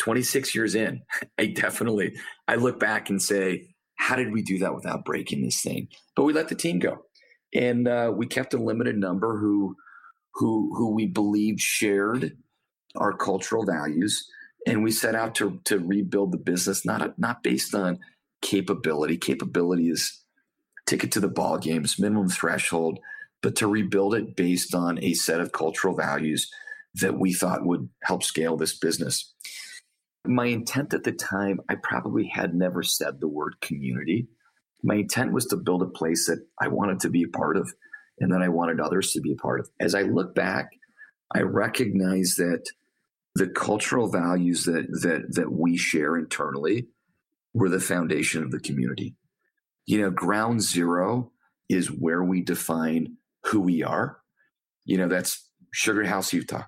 26 0.01 0.55
years 0.55 0.75
in, 0.75 1.03
I 1.39 1.47
definitely 1.47 2.15
I 2.47 2.57
look 2.57 2.79
back 2.79 3.11
and 3.11 3.21
say, 3.21 3.69
how 3.97 4.17
did 4.17 4.33
we 4.33 4.43
do 4.43 4.59
that 4.59 4.75
without 4.75 5.05
breaking 5.05 5.43
this 5.43 5.61
thing? 5.61 5.89
But 6.15 6.25
we 6.25 6.33
let 6.33 6.49
the 6.49 6.55
team 6.55 6.79
go, 6.79 7.05
and 7.55 7.89
uh, 7.89 8.13
we 8.15 8.27
kept 8.27 8.55
a 8.55 8.59
limited 8.59 8.97
number 8.97 9.39
who 9.39 9.77
who 10.35 10.75
who 10.77 10.95
we 10.95 11.07
believed 11.07 11.61
shared 11.61 12.37
our 12.97 13.17
cultural 13.17 13.65
values, 13.65 14.27
and 14.67 14.83
we 14.83 14.91
set 14.91 15.15
out 15.15 15.35
to 15.37 15.61
to 15.65 15.79
rebuild 15.79 16.33
the 16.33 16.39
business 16.39 16.85
not 16.85 17.19
not 17.19 17.43
based 17.43 17.75
on 17.75 17.99
capability. 18.41 19.17
Capability 19.17 19.89
is 19.89 20.23
ticket 20.87 21.13
to 21.13 21.21
the 21.21 21.29
ball 21.29 21.59
games, 21.59 21.99
minimum 21.99 22.29
threshold, 22.29 22.99
but 23.43 23.57
to 23.57 23.67
rebuild 23.67 24.15
it 24.15 24.37
based 24.37 24.75
on 24.75 25.03
a 25.03 25.15
set 25.15 25.41
of 25.41 25.53
cultural 25.53 25.95
values 25.95 26.51
that 26.95 27.19
we 27.19 27.33
thought 27.33 27.65
would 27.65 27.89
help 28.03 28.23
scale 28.23 28.57
this 28.57 28.79
business. 28.79 29.33
My 30.27 30.47
intent 30.47 30.95
at 30.95 31.05
the 31.05 31.13
time, 31.13 31.61
I 31.69 31.77
probably 31.83 32.27
had 32.27 32.55
never 32.55 32.83
said 32.83 33.21
the 33.21 33.29
word 33.29 33.55
community. 33.61 34.29
My 34.83 34.97
intent 34.97 35.33
was 35.33 35.47
to 35.47 35.57
build 35.57 35.83
a 35.83 35.87
place 35.87 36.27
that 36.27 36.45
I 36.61 36.69
wanted 36.69 37.01
to 37.01 37.11
be 37.11 37.23
a 37.23 37.29
part 37.29 37.57
of 37.57 37.73
and 38.21 38.33
that 38.33 38.43
I 38.43 38.49
wanted 38.49 38.81
others 38.81 39.13
to 39.13 39.21
be 39.21 39.33
a 39.33 39.37
part 39.37 39.61
of. 39.61 39.69
As 39.81 39.95
I 39.95 40.03
look 40.03 40.35
back, 40.35 40.71
I 41.35 41.41
recognize 41.41 42.37
that 42.37 42.65
the 43.35 43.49
cultural 43.49 44.09
values 44.09 44.65
that 44.65 44.87
that 45.03 45.35
that 45.35 45.53
we 45.53 45.77
share 45.77 46.17
internally 46.17 46.89
were 47.55 47.69
the 47.69 47.81
foundation 47.81 48.43
of 48.43 48.51
the 48.51 48.61
community. 48.61 49.15
You 49.87 50.01
know, 50.01 50.11
ground 50.11 50.63
zero 50.63 51.33
is 51.69 51.91
where 51.91 52.23
we 52.23 52.43
define 52.43 53.17
who 53.47 53.61
we 53.61 53.83
are. 53.83 54.19
You 54.85 54.99
know, 54.99 55.09
that's 55.09 55.49
Sugar 55.73 56.05
House, 56.05 56.33
Utah, 56.33 56.65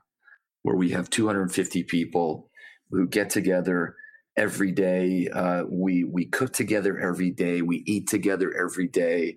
where 0.62 0.76
we 0.76 0.90
have 0.90 1.10
250 1.10 1.82
people 1.84 2.50
who 2.90 3.06
get 3.06 3.30
together 3.30 3.96
every 4.36 4.72
day. 4.72 5.28
Uh, 5.28 5.64
we 5.68 6.04
we 6.04 6.26
cook 6.26 6.52
together 6.52 6.98
every 6.98 7.30
day. 7.30 7.62
We 7.62 7.82
eat 7.86 8.08
together 8.08 8.52
every 8.58 8.88
day. 8.88 9.36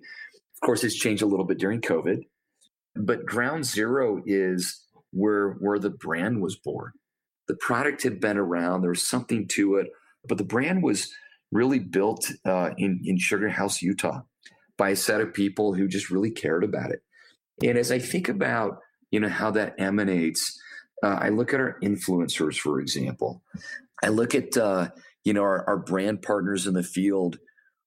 Of 0.60 0.66
course, 0.66 0.82
it's 0.82 0.96
changed 0.96 1.22
a 1.22 1.26
little 1.26 1.46
bit 1.46 1.58
during 1.58 1.80
COVID, 1.80 2.22
but 2.96 3.24
ground 3.24 3.64
zero 3.64 4.20
is 4.26 4.84
where 5.12 5.52
where 5.60 5.78
the 5.78 5.90
brand 5.90 6.42
was 6.42 6.56
born. 6.56 6.92
The 7.46 7.54
product 7.54 8.02
had 8.02 8.20
been 8.20 8.36
around. 8.36 8.82
There 8.82 8.90
was 8.90 9.06
something 9.06 9.46
to 9.48 9.76
it, 9.76 9.86
but 10.26 10.36
the 10.36 10.44
brand 10.44 10.82
was 10.82 11.10
really 11.52 11.78
built 11.78 12.30
uh, 12.44 12.70
in, 12.76 13.00
in 13.04 13.18
Sugar 13.18 13.48
House, 13.48 13.80
Utah, 13.80 14.22
by 14.76 14.90
a 14.90 14.96
set 14.96 15.20
of 15.20 15.32
people 15.32 15.74
who 15.74 15.88
just 15.88 16.10
really 16.10 16.30
cared 16.30 16.64
about 16.64 16.90
it. 16.90 17.02
And 17.64 17.78
as 17.78 17.90
I 17.90 18.00
think 18.00 18.28
about, 18.28 18.80
you 19.10 19.20
know, 19.20 19.28
how 19.28 19.50
that 19.52 19.74
emanates, 19.78 20.60
uh, 21.02 21.18
I 21.20 21.30
look 21.30 21.54
at 21.54 21.60
our 21.60 21.78
influencers, 21.82 22.58
for 22.58 22.80
example. 22.80 23.42
I 24.02 24.08
look 24.08 24.34
at, 24.34 24.56
uh, 24.56 24.88
you 25.24 25.32
know, 25.32 25.42
our, 25.42 25.66
our 25.66 25.78
brand 25.78 26.22
partners 26.22 26.66
in 26.66 26.74
the 26.74 26.82
field 26.82 27.38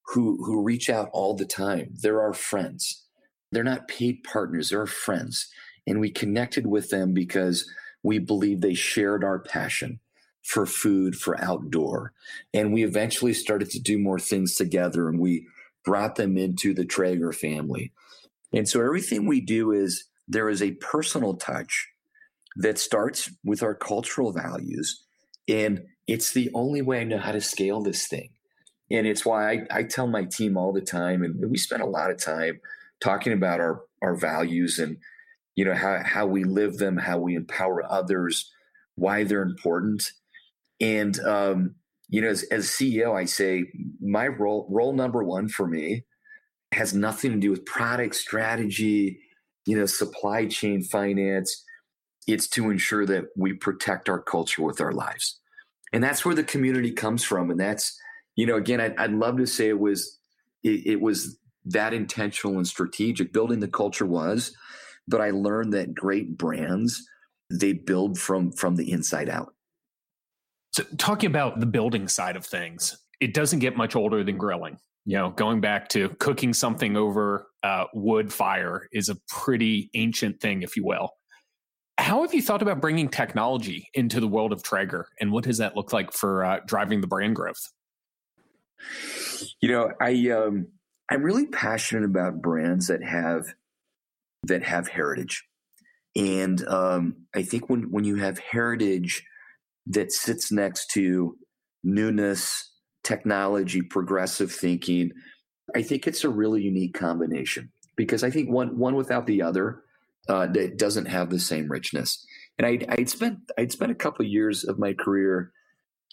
who 0.08 0.44
who 0.44 0.62
reach 0.62 0.90
out 0.90 1.10
all 1.14 1.36
the 1.36 1.46
time. 1.46 1.94
They're 2.02 2.22
our 2.22 2.34
friends. 2.34 3.06
They're 3.52 3.64
not 3.64 3.88
paid 3.88 4.24
partners. 4.24 4.70
They're 4.70 4.82
our 4.82 4.88
friends, 4.88 5.48
and 5.86 6.00
we 6.00 6.10
connected 6.10 6.68
with 6.68 6.90
them 6.90 7.14
because 7.14 7.70
we 8.04 8.20
believe 8.20 8.62
they 8.62 8.74
shared 8.74 9.24
our 9.24 9.40
passion 9.40 10.00
for 10.44 10.66
food, 10.66 11.16
for 11.16 11.40
outdoor. 11.42 12.14
And 12.54 12.74
we 12.74 12.84
eventually 12.84 13.34
started 13.34 13.70
to 13.72 13.80
do 13.80 13.98
more 13.98 14.20
things 14.20 14.56
together 14.56 15.08
and 15.08 15.20
we 15.20 15.48
brought 15.86 16.16
them 16.16 16.38
into 16.38 16.74
the 16.74 16.86
Traeger 16.86 17.32
family. 17.32 17.92
And 18.54 18.68
so 18.68 18.82
everything 18.82 19.28
we 19.28 19.42
do 19.42 19.72
is 19.72 20.06
there 20.28 20.50
is 20.50 20.62
a 20.62 20.72
personal 20.72 21.36
touch 21.36 21.90
that 22.56 22.80
starts 22.80 23.32
with 23.44 23.64
our 23.64 23.76
cultural 23.76 24.32
values. 24.32 25.04
And 25.48 25.84
it's 26.08 26.34
the 26.34 26.50
only 26.54 26.82
way 26.82 27.02
I 27.02 27.06
know 27.06 27.18
how 27.18 27.32
to 27.32 27.42
scale 27.42 27.82
this 27.82 28.08
thing. 28.08 28.32
And 28.91 29.08
it's 29.08 29.25
why 29.25 29.51
I, 29.51 29.67
I 29.71 29.84
tell 29.84 30.08
my 30.08 30.25
team 30.25 30.58
all 30.58 30.73
the 30.73 30.82
time, 30.82 31.23
and 31.23 31.49
we 31.49 31.58
spend 31.58 31.82
a 31.82 31.88
lot 31.88 32.12
of 32.12 32.21
time 32.21 32.60
talking 33.01 33.34
about 33.34 33.60
our, 33.60 33.84
our 34.01 34.15
values 34.15 34.80
and 34.80 34.97
you 35.56 35.65
know 35.65 35.73
how, 35.73 36.01
how 36.04 36.25
we 36.25 36.43
live 36.43 36.77
them, 36.77 36.97
how 36.97 37.17
we 37.17 37.36
empower 37.36 37.89
others, 37.91 38.51
why 38.95 39.23
they're 39.23 39.41
important. 39.41 40.04
And 40.80 41.19
um, 41.21 41.75
you 42.10 42.21
know, 42.21 42.27
as, 42.27 42.43
as 42.43 42.67
CEO, 42.67 43.17
I 43.17 43.25
say 43.25 43.65
my 44.01 44.27
role 44.27 44.67
role 44.69 44.93
number 44.93 45.23
one 45.23 45.47
for 45.47 45.67
me 45.67 46.04
has 46.73 46.93
nothing 46.93 47.32
to 47.32 47.38
do 47.38 47.51
with 47.51 47.65
product 47.65 48.15
strategy, 48.15 49.19
you 49.65 49.77
know, 49.77 49.86
supply 49.86 50.47
chain 50.47 50.84
finance. 50.84 51.63
It's 52.27 52.47
to 52.49 52.69
ensure 52.69 53.06
that 53.06 53.25
we 53.36 53.54
protect 53.54 54.08
our 54.08 54.21
culture 54.21 54.62
with 54.62 54.80
our 54.80 54.91
lives. 54.91 55.39
And 55.91 56.04
that's 56.04 56.23
where 56.23 56.36
the 56.36 56.43
community 56.43 56.91
comes 56.91 57.23
from. 57.23 57.49
And 57.49 57.60
that's, 57.60 57.97
you 58.36 58.46
know, 58.46 58.56
again, 58.56 58.82
I'd, 58.82 58.96
I'd 58.98 59.12
love 59.12 59.38
to 59.38 59.48
say 59.48 59.70
it 59.70 59.80
was, 59.80 60.20
it, 60.63 60.86
it 60.86 61.02
was 61.02 61.38
that 61.65 61.94
intentional 61.94 62.58
and 62.58 62.67
strategic. 62.67 63.34
Building 63.34 63.60
the 63.60 63.67
culture 63.67 64.06
was, 64.06 64.56
but 65.08 65.22
I 65.22 65.32
learned 65.32 65.74
that 65.74 65.94
great 65.94 66.38
brands, 66.38 67.08
they 67.50 67.74
build 67.74 68.17
from 68.17 68.52
from 68.52 68.76
the 68.76 68.91
inside 68.91 69.30
out. 69.30 69.54
So, 70.72 70.84
talking 70.98 71.28
about 71.28 71.60
the 71.60 71.65
building 71.65 72.08
side 72.08 72.36
of 72.36 72.46
things, 72.46 72.98
it 73.20 73.34
doesn't 73.34 73.60
get 73.60 73.76
much 73.76 73.96
older 73.96 74.24
than 74.24 74.38
grilling. 74.38 74.78
You 75.06 75.17
know, 75.17 75.30
going 75.32 75.62
back 75.62 75.89
to 75.89 76.10
cooking 76.20 76.54
something 76.54 76.96
over 76.96 77.48
uh, 77.63 77.86
wood 77.94 78.32
fire 78.32 78.88
is 78.91 79.10
a 79.10 79.17
pretty 79.30 79.89
ancient 79.96 80.39
thing, 80.39 80.62
if 80.62 80.78
you 80.78 80.86
will. 80.86 81.10
How 81.98 82.22
have 82.22 82.34
you 82.34 82.41
thought 82.41 82.62
about 82.62 82.82
bringing 82.82 83.10
technology 83.10 83.88
into 83.94 84.20
the 84.20 84.28
world 84.28 84.54
of 84.54 84.63
Traeger, 84.63 85.08
and 85.20 85.32
what 85.32 85.44
does 85.44 85.58
that 85.58 85.76
look 85.76 85.91
like 85.91 86.13
for 86.13 86.46
uh, 86.46 86.60
driving 86.65 87.02
the 87.02 87.08
brand 87.08 87.36
growth? 87.36 87.62
You 89.62 89.70
know, 89.70 89.91
I 90.02 90.30
um, 90.30 90.67
I'm 91.10 91.24
really 91.24 91.48
passionate 91.48 92.06
about 92.06 92.41
brands 92.41 92.88
that 92.88 93.04
have 93.04 93.54
that 94.44 94.63
have 94.63 94.88
heritage, 94.88 95.44
and 96.15 96.65
um, 96.67 97.28
I 97.36 97.44
think 97.44 97.70
when 97.70 97.91
when 97.91 98.04
you 98.04 98.15
have 98.15 98.39
heritage 98.39 99.24
that 99.88 100.12
sits 100.12 100.52
next 100.52 100.91
to 100.91 101.38
newness, 101.84 102.72
technology, 103.04 103.82
progressive 103.82 104.52
thinking. 104.52 105.12
I 105.76 105.82
think 105.82 106.08
it's 106.08 106.24
a 106.24 106.30
really 106.30 106.62
unique 106.62 106.94
combination 106.94 107.72
because 107.96 108.24
I 108.24 108.30
think 108.30 108.50
one 108.50 108.78
one 108.78 108.96
without 108.96 109.26
the 109.26 109.41
other 109.41 109.84
uh, 110.28 110.48
that 110.48 110.78
doesn't 110.78 111.06
have 111.06 111.30
the 111.30 111.39
same 111.39 111.72
richness. 111.72 112.26
And 112.58 112.67
I'd, 112.67 112.86
I'd 112.89 113.10
spent 113.10 113.39
I'd 113.58 113.72
spent 113.72 113.91
a 113.91 113.96
couple 113.96 114.26
of 114.26 114.32
years 114.32 114.63
of 114.63 114.80
my 114.80 114.94
career 114.94 115.52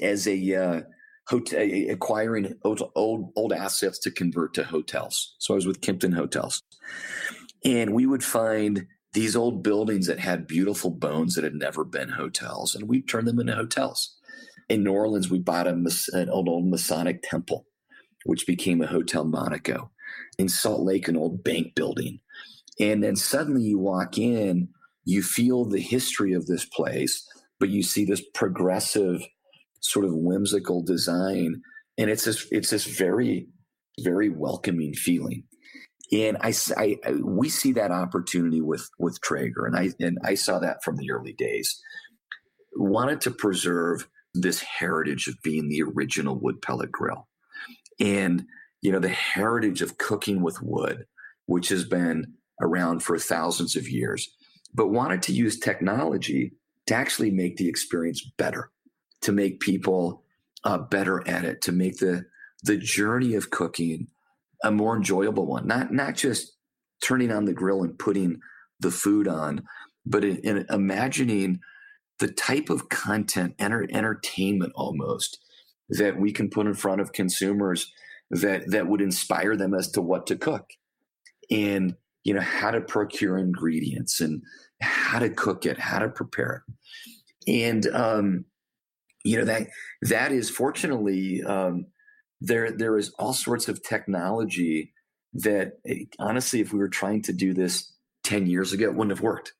as 0.01 0.27
a 0.27 0.55
uh, 0.55 0.81
hotel 1.29 1.69
acquiring 1.91 2.55
old, 2.65 2.91
old 2.95 3.33
old 3.37 3.53
assets 3.53 3.99
to 4.01 4.11
convert 4.11 4.55
to 4.55 4.65
hotels. 4.65 5.35
So 5.39 5.55
I 5.55 5.57
was 5.57 5.67
with 5.67 5.81
Kimpton 5.81 6.15
Hotels, 6.15 6.63
and 7.65 7.93
we 7.93 8.07
would 8.07 8.25
find 8.25 8.87
these 9.13 9.37
old 9.37 9.63
buildings 9.63 10.07
that 10.07 10.19
had 10.19 10.47
beautiful 10.47 10.91
bones 10.91 11.35
that 11.35 11.45
had 11.45 11.55
never 11.55 11.85
been 11.85 12.11
hotels, 12.11 12.75
and 12.75 12.89
we 12.89 13.03
turned 13.03 13.27
them 13.27 13.41
into 13.41 13.55
hotels. 13.55 14.17
In 14.69 14.85
New 14.85 14.93
Orleans, 14.93 15.31
we 15.31 15.39
bought 15.39 15.67
a, 15.67 15.71
an 15.71 16.29
old, 16.29 16.49
old 16.49 16.69
Masonic 16.69 17.23
temple, 17.23 17.67
which 18.25 18.47
became 18.47 18.83
a 18.83 18.87
Hotel 18.87 19.25
Monaco. 19.25 19.91
In 20.39 20.49
Salt 20.49 20.83
Lake, 20.83 21.09
an 21.09 21.17
old 21.17 21.43
bank 21.43 21.75
building. 21.75 22.21
And 22.79 23.03
then 23.03 23.17
suddenly 23.17 23.63
you 23.63 23.79
walk 23.79 24.19
in, 24.19 24.69
you 25.05 25.23
feel 25.23 25.65
the 25.65 25.81
history 25.81 26.33
of 26.33 26.47
this 26.47 26.65
place, 26.65 27.27
but 27.59 27.71
you 27.71 27.83
see 27.83 28.05
this 28.05 28.23
progressive, 28.35 29.27
sort 29.81 30.05
of 30.05 30.15
whimsical 30.15 30.83
design. 30.83 31.63
And 31.97 32.11
it's 32.11 32.25
this, 32.25 32.47
it's 32.51 32.71
this 32.71 32.85
very, 32.85 33.49
very 34.03 34.29
welcoming 34.29 34.95
feeling 34.95 35.45
and 36.13 36.39
I, 36.41 36.53
I, 36.77 36.97
we 37.23 37.49
see 37.49 37.73
that 37.73 37.91
opportunity 37.91 38.61
with 38.61 38.89
with 38.99 39.21
Traeger, 39.21 39.67
and 39.67 39.77
I 39.77 39.91
and 40.01 40.19
I 40.25 40.35
saw 40.35 40.59
that 40.59 40.83
from 40.83 40.97
the 40.97 41.11
early 41.11 41.35
days. 41.35 41.81
Wanted 42.77 43.21
to 43.23 43.31
preserve 43.31 44.09
this 44.35 44.61
heritage 44.61 45.27
of 45.27 45.37
being 45.43 45.69
the 45.69 45.83
original 45.83 46.39
wood 46.39 46.63
pellet 46.63 46.93
grill. 46.93 47.29
and 48.01 48.47
you 48.81 48.93
know 48.93 49.01
the 49.01 49.09
heritage 49.09 49.83
of 49.83 49.99
cooking 49.99 50.43
with 50.43 50.63
wood, 50.63 51.07
which 51.47 51.69
has 51.69 51.85
been 51.85 52.35
around 52.61 53.03
for 53.03 53.19
thousands 53.19 53.77
of 53.77 53.89
years, 53.89 54.29
but 54.75 54.89
wanted 54.89 55.23
to 55.23 55.33
use 55.33 55.59
technology 55.59 56.53
to 56.87 56.95
actually 56.95 57.31
make 57.31 57.57
the 57.57 57.69
experience 57.69 58.23
better, 58.39 58.71
to 59.23 59.33
make 59.33 59.61
people 59.61 60.23
uh, 60.65 60.79
better 60.79 61.27
at 61.27 61.45
it, 61.45 61.63
to 61.63 61.73
make 61.73 61.99
the 61.99 62.27
the 62.65 62.77
journey 62.77 63.35
of 63.35 63.51
cooking 63.51 64.09
a 64.65 64.71
more 64.71 64.97
enjoyable 64.97 65.47
one. 65.47 65.67
Not 65.67 65.93
not 65.93 66.15
just 66.15 66.57
turning 67.03 67.31
on 67.31 67.45
the 67.45 67.53
grill 67.53 67.83
and 67.83 67.99
putting 67.99 68.41
the 68.81 68.91
food 68.91 69.29
on, 69.29 69.65
but 70.05 70.25
in, 70.25 70.37
in 70.39 70.67
imagining 70.71 71.61
the 72.19 72.29
type 72.29 72.69
of 72.69 72.89
content, 72.89 73.55
enter, 73.59 73.87
entertainment 73.93 74.73
almost 74.75 75.39
that 75.89 76.19
we 76.19 76.33
can 76.33 76.51
put 76.51 76.67
in 76.67 76.75
front 76.75 77.01
of 77.01 77.13
consumers 77.13 77.93
that 78.31 78.71
that 78.71 78.89
would 78.89 79.01
inspire 79.01 79.57
them 79.57 79.73
as 79.75 79.91
to 79.93 80.03
what 80.03 80.27
to 80.27 80.37
cook 80.37 80.71
and 81.51 81.95
you 82.25 82.35
know 82.35 82.41
how 82.41 82.71
to 82.71 82.81
procure 82.81 83.39
ingredients 83.39 84.21
and 84.21 84.43
how 84.81 85.19
to 85.19 85.31
cook 85.31 85.65
it, 85.67 85.79
how 85.79 85.99
to 85.99 86.09
prepare 86.09 86.63
it, 87.47 87.51
and 87.51 87.87
um, 87.95 88.45
you 89.29 89.37
know 89.37 89.45
that 89.45 89.69
that 90.03 90.33
is 90.33 90.49
fortunately 90.49 91.43
um, 91.45 91.87
there 92.41 92.71
there 92.73 92.97
is 92.97 93.11
all 93.19 93.35
sorts 93.35 93.69
of 93.69 93.83
technology 93.83 94.95
that 95.35 95.75
eh, 95.87 96.05
honestly, 96.19 96.61
if 96.61 96.73
we 96.73 96.79
were 96.79 96.89
trying 96.89 97.21
to 97.23 97.35
do 97.35 97.53
this 97.53 97.93
ten 98.25 98.47
years 98.47 98.73
ago, 98.73 98.87
it 98.87 98.95
wouldn't 98.95 99.17
have 99.17 99.23
worked. 99.23 99.53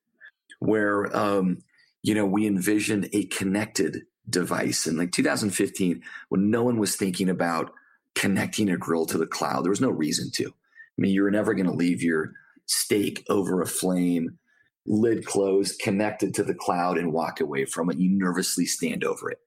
Where 0.61 1.15
um, 1.15 1.59
you 2.03 2.15
know 2.15 2.25
we 2.25 2.47
envisioned 2.47 3.11
a 3.13 3.27
connected 3.27 4.05
device 4.31 4.87
in 4.87 4.97
like 4.97 5.13
2015 5.13 6.03
when 6.29 6.51
no 6.51 6.63
one 6.63 6.79
was 6.79 6.97
thinking 6.97 7.29
about 7.29 7.71
connecting 8.15 8.71
a 8.71 8.77
grill 8.79 9.05
to 9.07 9.19
the 9.19 9.27
cloud. 9.27 9.65
There 9.65 9.71
was 9.71 9.83
no 9.83 9.91
reason 9.91 10.31
to. 10.37 10.47
I 10.47 10.97
mean, 10.97 11.13
you 11.13 11.23
were 11.23 11.31
never 11.31 11.53
going 11.53 11.67
to 11.67 11.73
leave 11.73 12.03
your 12.03 12.33
steak 12.67 13.25
over 13.29 13.61
a 13.61 13.67
flame, 13.67 14.39
lid 14.87 15.27
closed, 15.27 15.79
connected 15.81 16.35
to 16.35 16.43
the 16.43 16.55
cloud, 16.55 16.97
and 16.97 17.13
walk 17.13 17.41
away 17.41 17.67
from 17.67 17.91
it. 17.91 17.99
You 17.99 18.11
nervously 18.11 18.65
stand 18.65 19.05
over 19.05 19.31
it 19.31 19.41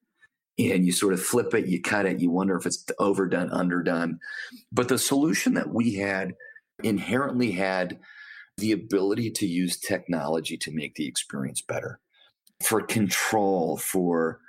and 0.70 0.86
you 0.86 0.92
sort 0.92 1.14
of 1.14 1.22
flip 1.22 1.54
it, 1.54 1.68
you 1.68 1.82
cut 1.82 2.06
it, 2.06 2.20
you 2.20 2.30
wonder 2.30 2.56
if 2.56 2.66
it's 2.66 2.86
overdone, 3.00 3.50
underdone. 3.52 4.20
But 4.72 4.90
the 4.90 5.00
solution 5.00 5.54
that 5.56 5.74
we 5.74 5.96
had 5.96 6.36
inherently 6.84 7.52
had 7.52 8.00
the 8.58 8.72
ability 8.72 9.32
to 9.32 9.48
use 9.48 9.80
technology 9.80 10.58
to 10.58 10.72
make 10.72 10.96
the 10.96 11.08
experience 11.08 11.62
better 11.62 12.00
for 12.62 12.82
control, 12.82 13.78
for 13.78 14.40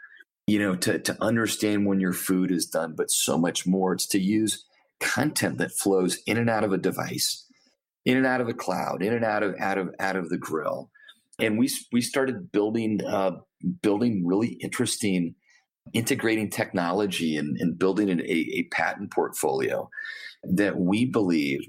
you 0.47 0.59
know, 0.59 0.75
to, 0.75 0.99
to 0.99 1.17
understand 1.23 1.87
when 1.87 2.01
your 2.01 2.13
food 2.13 2.51
is 2.51 2.67
done, 2.67 2.95
but 2.97 3.11
so 3.11 3.39
much 3.39 3.65
more. 3.65 3.93
It's 3.93 4.07
to 4.09 4.19
use 4.19 4.65
content 5.01 5.59
that 5.59 5.73
flows 5.73 6.19
in 6.27 6.37
and 6.37 6.51
out 6.51 6.65
of 6.65 6.73
a 6.73 6.79
device, 6.79 7.47
in 8.05 8.17
and 8.17 8.27
out 8.27 8.41
of 8.41 8.49
a 8.49 8.55
cloud, 8.55 9.03
in 9.03 9.13
and 9.13 9.25
out 9.25 9.43
of 9.43 9.55
out 9.61 9.79
of 9.79 9.95
out 10.01 10.17
of 10.17 10.31
the 10.31 10.39
grill. 10.39 10.91
And 11.39 11.59
we 11.59 11.71
we 11.93 12.01
started 12.01 12.51
building 12.51 13.01
uh, 13.05 13.37
building 13.83 14.27
really 14.27 14.59
interesting 14.61 15.37
integrating 15.93 16.51
technology 16.51 17.37
and, 17.37 17.57
and 17.59 17.79
building 17.79 18.09
an, 18.11 18.21
a, 18.21 18.49
a 18.55 18.63
patent 18.65 19.11
portfolio 19.13 19.89
that 20.45 20.79
we 20.79 21.05
believe 21.05 21.61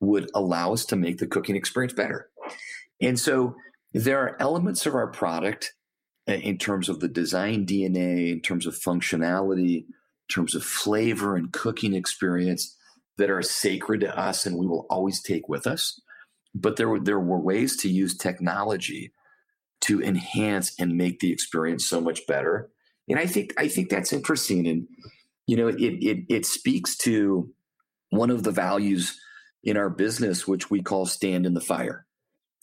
would 0.00 0.30
allow 0.34 0.72
us 0.72 0.84
to 0.84 0.96
make 0.96 1.18
the 1.18 1.26
cooking 1.26 1.56
experience 1.56 1.92
better. 1.92 2.28
And 3.00 3.18
so 3.18 3.54
there 3.92 4.18
are 4.20 4.36
elements 4.40 4.84
of 4.86 4.94
our 4.94 5.08
product 5.08 5.74
uh, 6.28 6.34
in 6.34 6.58
terms 6.58 6.88
of 6.88 7.00
the 7.00 7.08
design 7.08 7.66
DNA, 7.66 8.32
in 8.32 8.40
terms 8.40 8.66
of 8.66 8.74
functionality, 8.74 9.78
in 9.78 9.84
terms 10.28 10.54
of 10.54 10.64
flavor 10.64 11.36
and 11.36 11.52
cooking 11.52 11.94
experience 11.94 12.76
that 13.18 13.30
are 13.30 13.42
sacred 13.42 14.00
to 14.00 14.18
us 14.18 14.46
and 14.46 14.56
we 14.56 14.66
will 14.66 14.86
always 14.90 15.22
take 15.22 15.48
with 15.48 15.66
us. 15.66 16.00
But 16.54 16.76
there 16.76 16.88
were, 16.88 17.00
there 17.00 17.20
were 17.20 17.40
ways 17.40 17.76
to 17.78 17.88
use 17.88 18.16
technology 18.16 19.12
to 19.82 20.02
enhance 20.02 20.74
and 20.78 20.96
make 20.96 21.20
the 21.20 21.32
experience 21.32 21.88
so 21.88 22.00
much 22.00 22.26
better 22.26 22.70
and 23.08 23.18
I 23.18 23.26
think 23.26 23.52
I 23.58 23.68
think 23.68 23.88
that's 23.88 24.12
interesting, 24.12 24.66
and 24.66 24.86
you 25.46 25.56
know, 25.56 25.68
it 25.68 25.76
it 25.78 26.24
it 26.28 26.46
speaks 26.46 26.96
to 26.98 27.52
one 28.10 28.30
of 28.30 28.42
the 28.42 28.52
values 28.52 29.18
in 29.64 29.76
our 29.76 29.90
business, 29.90 30.46
which 30.46 30.70
we 30.70 30.82
call 30.82 31.06
stand 31.06 31.46
in 31.46 31.54
the 31.54 31.60
fire, 31.60 32.06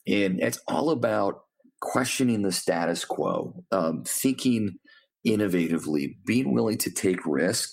and 0.07 0.39
it's 0.39 0.59
all 0.67 0.89
about 0.89 1.41
questioning 1.81 2.41
the 2.41 2.51
status 2.51 3.05
quo, 3.05 3.63
um, 3.71 4.03
thinking 4.05 4.75
innovatively, 5.25 6.15
being 6.25 6.53
willing 6.53 6.77
to 6.77 6.91
take 6.91 7.25
risk, 7.25 7.71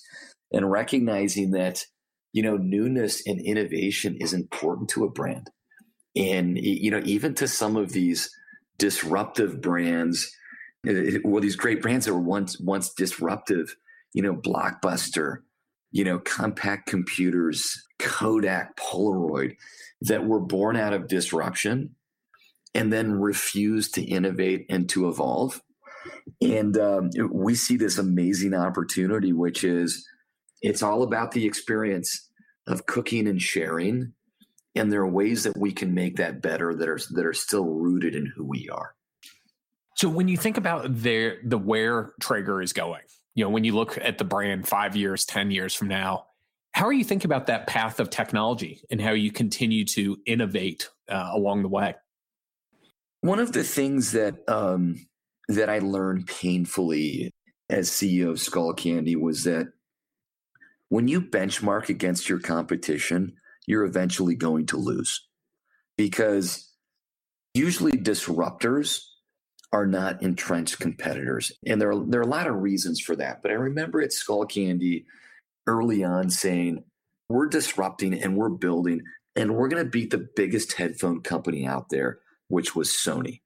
and 0.52 0.70
recognizing 0.70 1.52
that 1.52 1.84
you 2.32 2.42
know 2.42 2.56
newness 2.56 3.22
and 3.26 3.40
innovation 3.40 4.16
is 4.20 4.32
important 4.32 4.88
to 4.90 5.04
a 5.04 5.10
brand, 5.10 5.50
and 6.16 6.58
you 6.58 6.90
know 6.90 7.02
even 7.04 7.34
to 7.34 7.46
some 7.46 7.76
of 7.76 7.92
these 7.92 8.28
disruptive 8.78 9.60
brands 9.60 10.30
well, 11.24 11.40
these 11.40 11.56
great 11.56 11.82
brands 11.82 12.06
that 12.06 12.14
were 12.14 12.20
once 12.20 12.58
once 12.60 12.92
disruptive, 12.92 13.76
you 14.12 14.22
know, 14.22 14.34
Blockbuster, 14.34 15.38
you 15.90 16.04
know, 16.04 16.18
Compaq 16.18 16.86
computers, 16.86 17.86
Kodak, 17.98 18.76
Polaroid, 18.76 19.56
that 20.02 20.26
were 20.26 20.40
born 20.40 20.76
out 20.76 20.92
of 20.92 21.08
disruption 21.08 21.94
and 22.74 22.92
then 22.92 23.12
refused 23.12 23.94
to 23.94 24.02
innovate 24.02 24.66
and 24.68 24.88
to 24.90 25.08
evolve. 25.08 25.62
And 26.40 26.76
um, 26.76 27.10
we 27.30 27.54
see 27.54 27.76
this 27.76 27.98
amazing 27.98 28.54
opportunity, 28.54 29.32
which 29.32 29.64
is 29.64 30.06
it's 30.60 30.82
all 30.82 31.02
about 31.02 31.32
the 31.32 31.46
experience 31.46 32.28
of 32.66 32.86
cooking 32.86 33.28
and 33.28 33.40
sharing. 33.40 34.12
And 34.74 34.92
there 34.92 35.00
are 35.00 35.10
ways 35.10 35.44
that 35.44 35.56
we 35.56 35.72
can 35.72 35.94
make 35.94 36.16
that 36.16 36.42
better 36.42 36.74
that 36.74 36.88
are 36.88 37.00
that 37.12 37.24
are 37.24 37.32
still 37.32 37.64
rooted 37.64 38.14
in 38.14 38.26
who 38.26 38.44
we 38.44 38.68
are. 38.68 38.95
So 39.96 40.10
when 40.10 40.28
you 40.28 40.36
think 40.36 40.58
about 40.58 40.84
their 40.88 41.38
the 41.42 41.58
where 41.58 42.12
Traeger 42.20 42.60
is 42.60 42.72
going, 42.72 43.02
you 43.34 43.44
know, 43.44 43.50
when 43.50 43.64
you 43.64 43.74
look 43.74 43.98
at 43.98 44.18
the 44.18 44.24
brand 44.24 44.68
five 44.68 44.94
years, 44.94 45.24
ten 45.24 45.50
years 45.50 45.74
from 45.74 45.88
now, 45.88 46.26
how 46.72 46.86
are 46.86 46.92
you 46.92 47.04
thinking 47.04 47.28
about 47.28 47.46
that 47.46 47.66
path 47.66 47.98
of 47.98 48.10
technology 48.10 48.82
and 48.90 49.00
how 49.00 49.12
you 49.12 49.32
continue 49.32 49.86
to 49.86 50.18
innovate 50.26 50.90
uh, 51.08 51.30
along 51.32 51.62
the 51.62 51.68
way? 51.68 51.94
One 53.22 53.38
of 53.38 53.52
the 53.52 53.64
things 53.64 54.12
that 54.12 54.46
um, 54.48 55.06
that 55.48 55.70
I 55.70 55.78
learned 55.78 56.26
painfully 56.26 57.30
as 57.70 57.90
CEO 57.90 58.30
of 58.30 58.36
Skullcandy 58.36 59.18
was 59.18 59.44
that 59.44 59.68
when 60.90 61.08
you 61.08 61.22
benchmark 61.22 61.88
against 61.88 62.28
your 62.28 62.38
competition, 62.38 63.32
you're 63.66 63.84
eventually 63.84 64.34
going 64.34 64.66
to 64.66 64.76
lose 64.76 65.26
because 65.96 66.70
usually 67.54 67.92
disruptors 67.92 69.00
are 69.72 69.86
not 69.86 70.22
entrenched 70.22 70.78
competitors. 70.78 71.52
And 71.66 71.80
there 71.80 71.90
are, 71.90 72.04
there 72.06 72.20
are 72.20 72.24
a 72.24 72.28
lot 72.28 72.46
of 72.46 72.62
reasons 72.62 73.00
for 73.00 73.16
that. 73.16 73.42
But 73.42 73.50
I 73.50 73.54
remember 73.54 74.00
at 74.00 74.10
Skullcandy 74.10 75.04
early 75.66 76.04
on 76.04 76.30
saying, 76.30 76.84
we're 77.28 77.48
disrupting 77.48 78.14
and 78.14 78.36
we're 78.36 78.48
building 78.48 79.02
and 79.34 79.54
we're 79.54 79.68
going 79.68 79.84
to 79.84 79.90
beat 79.90 80.10
the 80.10 80.28
biggest 80.36 80.74
headphone 80.74 81.20
company 81.20 81.66
out 81.66 81.88
there, 81.90 82.20
which 82.48 82.74
was 82.74 82.88
Sony. 82.88 83.40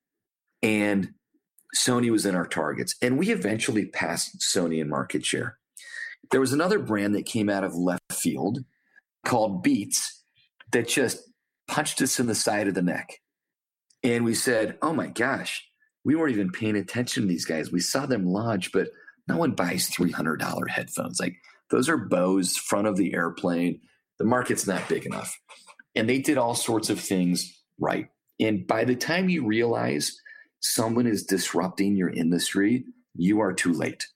And 0.62 1.14
Sony 1.76 2.10
was 2.10 2.26
in 2.26 2.34
our 2.34 2.46
targets. 2.46 2.94
And 3.00 3.18
we 3.18 3.30
eventually 3.30 3.86
passed 3.86 4.40
Sony 4.40 4.80
in 4.80 4.88
market 4.88 5.24
share. 5.24 5.58
There 6.30 6.40
was 6.40 6.52
another 6.52 6.78
brand 6.78 7.14
that 7.14 7.26
came 7.26 7.48
out 7.48 7.64
of 7.64 7.74
left 7.74 8.12
field 8.12 8.64
called 9.24 9.62
Beats 9.62 10.22
that 10.72 10.86
just 10.86 11.18
punched 11.66 12.02
us 12.02 12.20
in 12.20 12.26
the 12.26 12.34
side 12.34 12.68
of 12.68 12.74
the 12.74 12.82
neck. 12.82 13.20
And 14.02 14.24
we 14.24 14.34
said, 14.34 14.78
oh 14.82 14.92
my 14.92 15.08
gosh, 15.08 15.69
we 16.04 16.14
weren't 16.14 16.32
even 16.32 16.50
paying 16.50 16.76
attention 16.76 17.24
to 17.24 17.28
these 17.28 17.44
guys. 17.44 17.70
We 17.70 17.80
saw 17.80 18.06
them 18.06 18.26
launch, 18.26 18.72
but 18.72 18.88
no 19.28 19.36
one 19.36 19.52
buys 19.52 19.90
$300 19.90 20.68
headphones. 20.68 21.20
Like 21.20 21.36
those 21.70 21.88
are 21.88 21.96
Bose 21.96 22.56
front 22.56 22.86
of 22.86 22.96
the 22.96 23.14
airplane. 23.14 23.80
The 24.18 24.24
market's 24.24 24.66
not 24.66 24.88
big 24.88 25.06
enough. 25.06 25.38
And 25.94 26.08
they 26.08 26.18
did 26.18 26.38
all 26.38 26.54
sorts 26.54 26.90
of 26.90 27.00
things 27.00 27.62
right. 27.78 28.08
And 28.38 28.66
by 28.66 28.84
the 28.84 28.96
time 28.96 29.28
you 29.28 29.46
realize 29.46 30.18
someone 30.60 31.06
is 31.06 31.24
disrupting 31.24 31.96
your 31.96 32.10
industry, 32.10 32.84
you 33.14 33.40
are 33.40 33.52
too 33.52 33.72
late. 33.72 34.06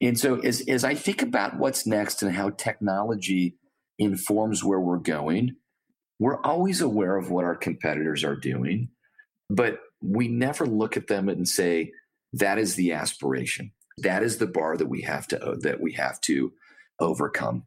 And 0.00 0.18
so 0.18 0.38
as, 0.40 0.60
as 0.68 0.84
I 0.84 0.94
think 0.94 1.22
about 1.22 1.58
what's 1.58 1.86
next 1.86 2.22
and 2.22 2.34
how 2.34 2.50
technology 2.50 3.56
informs 3.98 4.62
where 4.62 4.80
we're 4.80 4.98
going, 4.98 5.56
we're 6.18 6.40
always 6.42 6.80
aware 6.80 7.16
of 7.16 7.30
what 7.30 7.44
our 7.44 7.56
competitors 7.56 8.24
are 8.24 8.36
doing. 8.36 8.88
But 9.50 9.80
we 10.00 10.28
never 10.28 10.66
look 10.66 10.96
at 10.96 11.08
them 11.08 11.28
and 11.28 11.48
say 11.48 11.92
that 12.32 12.58
is 12.58 12.74
the 12.74 12.92
aspiration. 12.92 13.72
That 13.98 14.22
is 14.22 14.38
the 14.38 14.46
bar 14.46 14.76
that 14.76 14.88
we 14.88 15.02
have 15.02 15.26
to 15.28 15.44
uh, 15.44 15.56
that 15.60 15.80
we 15.80 15.92
have 15.92 16.20
to 16.22 16.52
overcome. 17.00 17.64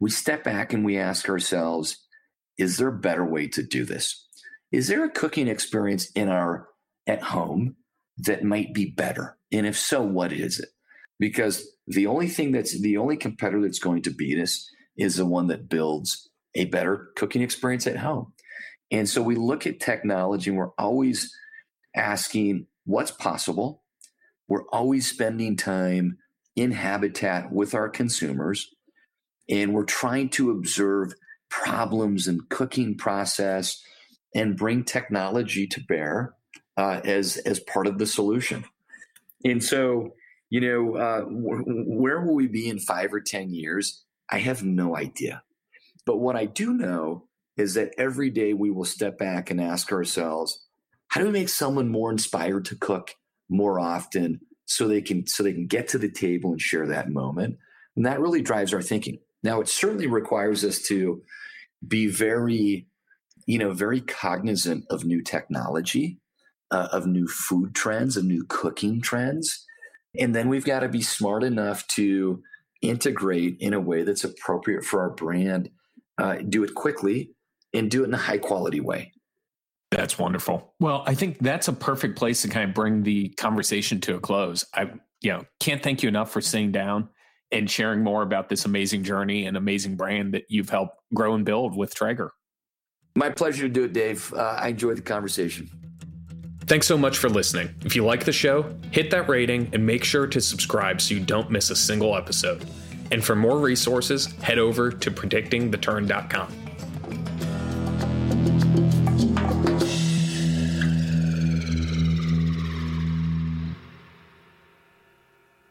We 0.00 0.10
step 0.10 0.42
back 0.42 0.72
and 0.72 0.84
we 0.84 0.98
ask 0.98 1.28
ourselves 1.28 1.98
is 2.58 2.76
there 2.76 2.88
a 2.88 2.98
better 2.98 3.24
way 3.24 3.48
to 3.48 3.62
do 3.62 3.84
this? 3.84 4.26
Is 4.70 4.88
there 4.88 5.04
a 5.04 5.10
cooking 5.10 5.48
experience 5.48 6.10
in 6.12 6.28
our 6.28 6.68
at 7.06 7.22
home 7.22 7.76
that 8.18 8.44
might 8.44 8.74
be 8.74 8.90
better? 8.90 9.36
And 9.50 9.66
if 9.66 9.78
so 9.78 10.02
what 10.02 10.32
is 10.32 10.58
it? 10.58 10.68
Because 11.18 11.66
the 11.86 12.06
only 12.06 12.28
thing 12.28 12.52
that's 12.52 12.80
the 12.80 12.96
only 12.96 13.16
competitor 13.16 13.62
that's 13.62 13.78
going 13.78 14.02
to 14.02 14.10
beat 14.10 14.38
us 14.38 14.68
is 14.96 15.16
the 15.16 15.26
one 15.26 15.46
that 15.48 15.68
builds 15.68 16.28
a 16.54 16.66
better 16.66 17.10
cooking 17.16 17.42
experience 17.42 17.86
at 17.86 17.98
home. 17.98 18.32
And 18.90 19.08
so 19.08 19.22
we 19.22 19.36
look 19.36 19.66
at 19.66 19.80
technology 19.80 20.50
and 20.50 20.58
we're 20.58 20.74
always 20.78 21.34
asking 21.94 22.66
what's 22.84 23.10
possible. 23.10 23.82
We're 24.48 24.68
always 24.68 25.08
spending 25.08 25.56
time 25.56 26.18
in 26.56 26.72
habitat 26.72 27.52
with 27.52 27.74
our 27.74 27.88
consumers 27.88 28.74
and 29.48 29.74
we're 29.74 29.84
trying 29.84 30.28
to 30.30 30.50
observe 30.50 31.14
problems 31.50 32.26
in 32.26 32.40
cooking 32.48 32.96
process 32.96 33.82
and 34.34 34.56
bring 34.56 34.84
technology 34.84 35.66
to 35.66 35.80
bear 35.80 36.34
uh, 36.76 37.00
as 37.04 37.36
as 37.38 37.60
part 37.60 37.86
of 37.86 37.98
the 37.98 38.06
solution. 38.06 38.64
And 39.44 39.62
so, 39.62 40.14
you 40.48 40.60
know, 40.60 40.96
uh, 40.96 41.22
where 41.28 42.20
will 42.22 42.34
we 42.34 42.46
be 42.46 42.68
in 42.68 42.78
five 42.78 43.12
or 43.12 43.20
ten 43.20 43.52
years? 43.52 44.04
I 44.30 44.38
have 44.38 44.62
no 44.62 44.96
idea. 44.96 45.42
But 46.06 46.18
what 46.18 46.36
I 46.36 46.46
do 46.46 46.72
know 46.72 47.28
is 47.56 47.74
that 47.74 47.92
every 47.98 48.30
day 48.30 48.54
we 48.54 48.70
will 48.70 48.86
step 48.86 49.18
back 49.18 49.50
and 49.50 49.60
ask 49.60 49.92
ourselves, 49.92 50.64
how 51.12 51.20
do 51.20 51.26
we 51.26 51.32
make 51.32 51.50
someone 51.50 51.90
more 51.90 52.10
inspired 52.10 52.64
to 52.64 52.74
cook 52.74 53.16
more 53.50 53.78
often 53.78 54.40
so 54.64 54.88
they 54.88 55.02
can 55.02 55.26
so 55.26 55.42
they 55.42 55.52
can 55.52 55.66
get 55.66 55.88
to 55.88 55.98
the 55.98 56.10
table 56.10 56.52
and 56.52 56.60
share 56.60 56.86
that 56.86 57.10
moment? 57.10 57.58
And 57.94 58.06
that 58.06 58.18
really 58.18 58.40
drives 58.40 58.72
our 58.72 58.80
thinking. 58.80 59.18
Now, 59.42 59.60
it 59.60 59.68
certainly 59.68 60.06
requires 60.06 60.64
us 60.64 60.80
to 60.88 61.22
be 61.86 62.06
very, 62.06 62.86
you 63.44 63.58
know, 63.58 63.74
very 63.74 64.00
cognizant 64.00 64.86
of 64.88 65.04
new 65.04 65.20
technology, 65.20 66.18
uh, 66.70 66.88
of 66.90 67.06
new 67.06 67.28
food 67.28 67.74
trends, 67.74 68.16
of 68.16 68.24
new 68.24 68.46
cooking 68.48 69.02
trends. 69.02 69.66
And 70.18 70.34
then 70.34 70.48
we've 70.48 70.64
got 70.64 70.80
to 70.80 70.88
be 70.88 71.02
smart 71.02 71.44
enough 71.44 71.86
to 71.88 72.42
integrate 72.80 73.58
in 73.60 73.74
a 73.74 73.80
way 73.80 74.02
that's 74.02 74.24
appropriate 74.24 74.82
for 74.82 75.02
our 75.02 75.10
brand, 75.10 75.68
uh, 76.16 76.36
do 76.36 76.64
it 76.64 76.74
quickly, 76.74 77.32
and 77.74 77.90
do 77.90 78.02
it 78.02 78.06
in 78.06 78.14
a 78.14 78.16
high 78.16 78.38
quality 78.38 78.80
way. 78.80 79.12
That's 79.96 80.18
wonderful. 80.18 80.74
Well, 80.80 81.02
I 81.06 81.14
think 81.14 81.38
that's 81.38 81.68
a 81.68 81.72
perfect 81.72 82.16
place 82.16 82.42
to 82.42 82.48
kind 82.48 82.68
of 82.68 82.74
bring 82.74 83.02
the 83.02 83.28
conversation 83.30 84.00
to 84.02 84.16
a 84.16 84.20
close. 84.20 84.64
I, 84.74 84.90
you 85.20 85.32
know, 85.32 85.44
can't 85.60 85.82
thank 85.82 86.02
you 86.02 86.08
enough 86.08 86.30
for 86.30 86.40
sitting 86.40 86.72
down 86.72 87.08
and 87.50 87.70
sharing 87.70 88.02
more 88.02 88.22
about 88.22 88.48
this 88.48 88.64
amazing 88.64 89.04
journey 89.04 89.46
and 89.46 89.56
amazing 89.56 89.96
brand 89.96 90.34
that 90.34 90.44
you've 90.48 90.70
helped 90.70 90.96
grow 91.14 91.34
and 91.34 91.44
build 91.44 91.76
with 91.76 91.94
Traeger. 91.94 92.32
My 93.14 93.28
pleasure 93.28 93.64
to 93.64 93.68
do 93.68 93.84
it, 93.84 93.92
Dave. 93.92 94.32
Uh, 94.32 94.56
I 94.58 94.68
enjoyed 94.68 94.96
the 94.96 95.02
conversation. 95.02 95.68
Thanks 96.66 96.86
so 96.86 96.96
much 96.96 97.18
for 97.18 97.28
listening. 97.28 97.74
If 97.84 97.94
you 97.94 98.04
like 98.04 98.24
the 98.24 98.32
show, 98.32 98.74
hit 98.90 99.10
that 99.10 99.28
rating 99.28 99.68
and 99.74 99.84
make 99.84 100.04
sure 100.04 100.26
to 100.26 100.40
subscribe 100.40 101.00
so 101.00 101.14
you 101.14 101.20
don't 101.20 101.50
miss 101.50 101.70
a 101.70 101.76
single 101.76 102.16
episode. 102.16 102.64
And 103.10 103.22
for 103.22 103.36
more 103.36 103.58
resources, 103.58 104.26
head 104.40 104.58
over 104.58 104.90
to 104.90 105.10
predictingtheturn.com. 105.10 106.61